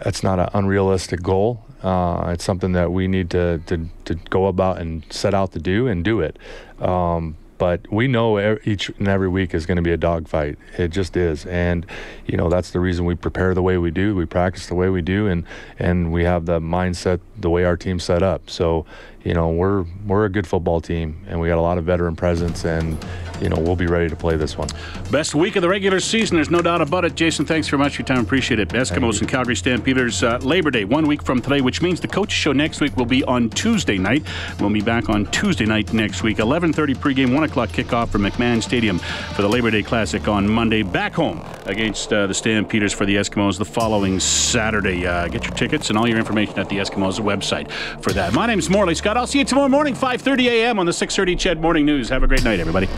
that's 0.02 0.22
not 0.22 0.38
an 0.38 0.48
unrealistic 0.54 1.22
goal. 1.22 1.64
Uh, 1.83 2.30
it's 2.33 2.44
something 2.44 2.72
that 2.72 2.92
we 2.92 3.07
need 3.07 3.30
to, 3.30 3.59
to, 3.66 3.88
to 4.07 4.14
go 4.30 4.46
about 4.46 4.78
and 4.78 5.04
set 5.11 5.35
out 5.35 5.52
to 5.52 5.59
do 5.59 5.87
and 5.87 6.04
do 6.04 6.20
it. 6.20 6.38
Um, 6.80 7.37
but 7.59 7.90
we 7.92 8.09
know 8.09 8.59
each 8.64 8.88
and 8.98 9.07
every 9.07 9.28
week 9.28 9.54
is 9.54 9.64
going 9.64 9.76
to 9.76 9.83
be 9.83 9.92
a 9.92 9.96
dogfight. 9.96 10.59
It 10.76 10.88
just 10.88 11.16
is, 11.16 11.46
and 11.46 11.87
you 12.26 12.37
know 12.37 12.48
that's 12.48 12.72
the 12.72 12.80
reason 12.80 13.04
we 13.04 13.14
prepare 13.14 13.54
the 13.54 13.62
way 13.62 13.78
we 13.78 13.90
do, 13.90 14.14
we 14.14 14.26
practice 14.26 14.66
the 14.66 14.74
way 14.74 14.88
we 14.88 15.02
do, 15.02 15.28
and 15.28 15.44
and 15.78 16.12
we 16.12 16.24
have 16.24 16.46
the 16.46 16.59
mindset 16.61 17.20
the 17.38 17.48
way 17.48 17.64
our 17.64 17.76
team's 17.76 18.04
set 18.04 18.22
up. 18.22 18.50
So 18.50 18.87
you 19.24 19.32
know 19.32 19.48
we're 19.48 19.84
we're 20.06 20.26
a 20.26 20.28
good 20.28 20.46
football 20.46 20.80
team, 20.80 21.24
and 21.26 21.40
we 21.40 21.48
got 21.48 21.58
a 21.58 21.62
lot 21.62 21.78
of 21.78 21.84
veteran 21.84 22.14
presence, 22.14 22.64
and 22.64 23.02
you 23.40 23.48
know 23.48 23.56
we'll 23.58 23.74
be 23.74 23.87
ready 23.87 24.08
to 24.08 24.16
play 24.16 24.37
this 24.37 24.58
one. 24.58 24.68
Best 25.10 25.34
week 25.34 25.56
of 25.56 25.62
the 25.62 25.68
regular 25.68 25.98
season, 25.98 26.37
there's 26.37 26.50
no 26.50 26.60
doubt 26.60 26.82
about 26.82 27.06
it. 27.06 27.14
Jason, 27.14 27.46
thanks 27.46 27.66
very 27.66 27.82
much 27.82 27.96
for 27.96 28.02
your 28.02 28.06
time. 28.06 28.20
Appreciate 28.20 28.60
it. 28.60 28.68
Eskimos 28.68 29.20
and 29.20 29.28
Calgary 29.28 29.56
Stampeders 29.56 30.22
uh, 30.22 30.38
Labor 30.42 30.70
Day, 30.70 30.84
one 30.84 31.06
week 31.06 31.22
from 31.22 31.40
today, 31.40 31.62
which 31.62 31.80
means 31.80 32.00
the 32.00 32.08
coach 32.08 32.30
show 32.30 32.52
next 32.52 32.80
week 32.80 32.96
will 32.96 33.06
be 33.06 33.24
on 33.24 33.48
Tuesday 33.48 33.96
night. 33.96 34.24
We'll 34.60 34.70
be 34.70 34.82
back 34.82 35.08
on 35.08 35.26
Tuesday 35.26 35.64
night 35.64 35.92
next 35.94 36.22
week. 36.22 36.37
11:30 36.37 36.94
pregame, 36.94 37.34
one 37.34 37.44
o'clock 37.44 37.70
kickoff 37.70 38.08
from 38.08 38.22
McMahon 38.22 38.62
Stadium 38.62 38.98
for 39.34 39.40
the 39.40 39.48
Labor 39.48 39.70
Day 39.70 39.82
Classic 39.82 40.28
on 40.28 40.46
Monday. 40.46 40.82
Back 40.82 41.14
home 41.14 41.42
against 41.64 42.12
uh, 42.12 42.26
the 42.26 42.34
Stampeders 42.34 42.92
for 42.92 43.06
the 43.06 43.16
Eskimos 43.16 43.56
the 43.56 43.64
following 43.64 44.20
Saturday. 44.20 45.06
Uh, 45.06 45.28
get 45.28 45.44
your 45.44 45.54
tickets 45.54 45.88
and 45.88 45.98
all 45.98 46.06
your 46.06 46.18
information 46.18 46.58
at 46.58 46.68
the 46.68 46.76
Eskimos 46.76 47.18
website 47.20 47.70
for 48.02 48.12
that. 48.12 48.34
My 48.34 48.46
name 48.46 48.58
is 48.58 48.68
Morley 48.68 48.94
Scott. 48.94 49.13
I'll 49.16 49.27
see 49.27 49.38
you 49.38 49.44
tomorrow 49.44 49.68
morning, 49.68 49.94
5:30 49.94 50.46
a.m. 50.48 50.79
on 50.79 50.87
the 50.87 50.92
6:30 50.92 51.38
CHED 51.38 51.61
Morning 51.61 51.87
News. 51.87 52.09
Have 52.09 52.22
a 52.22 52.27
great 52.27 52.44
night, 52.44 52.61
everybody. 52.61 52.88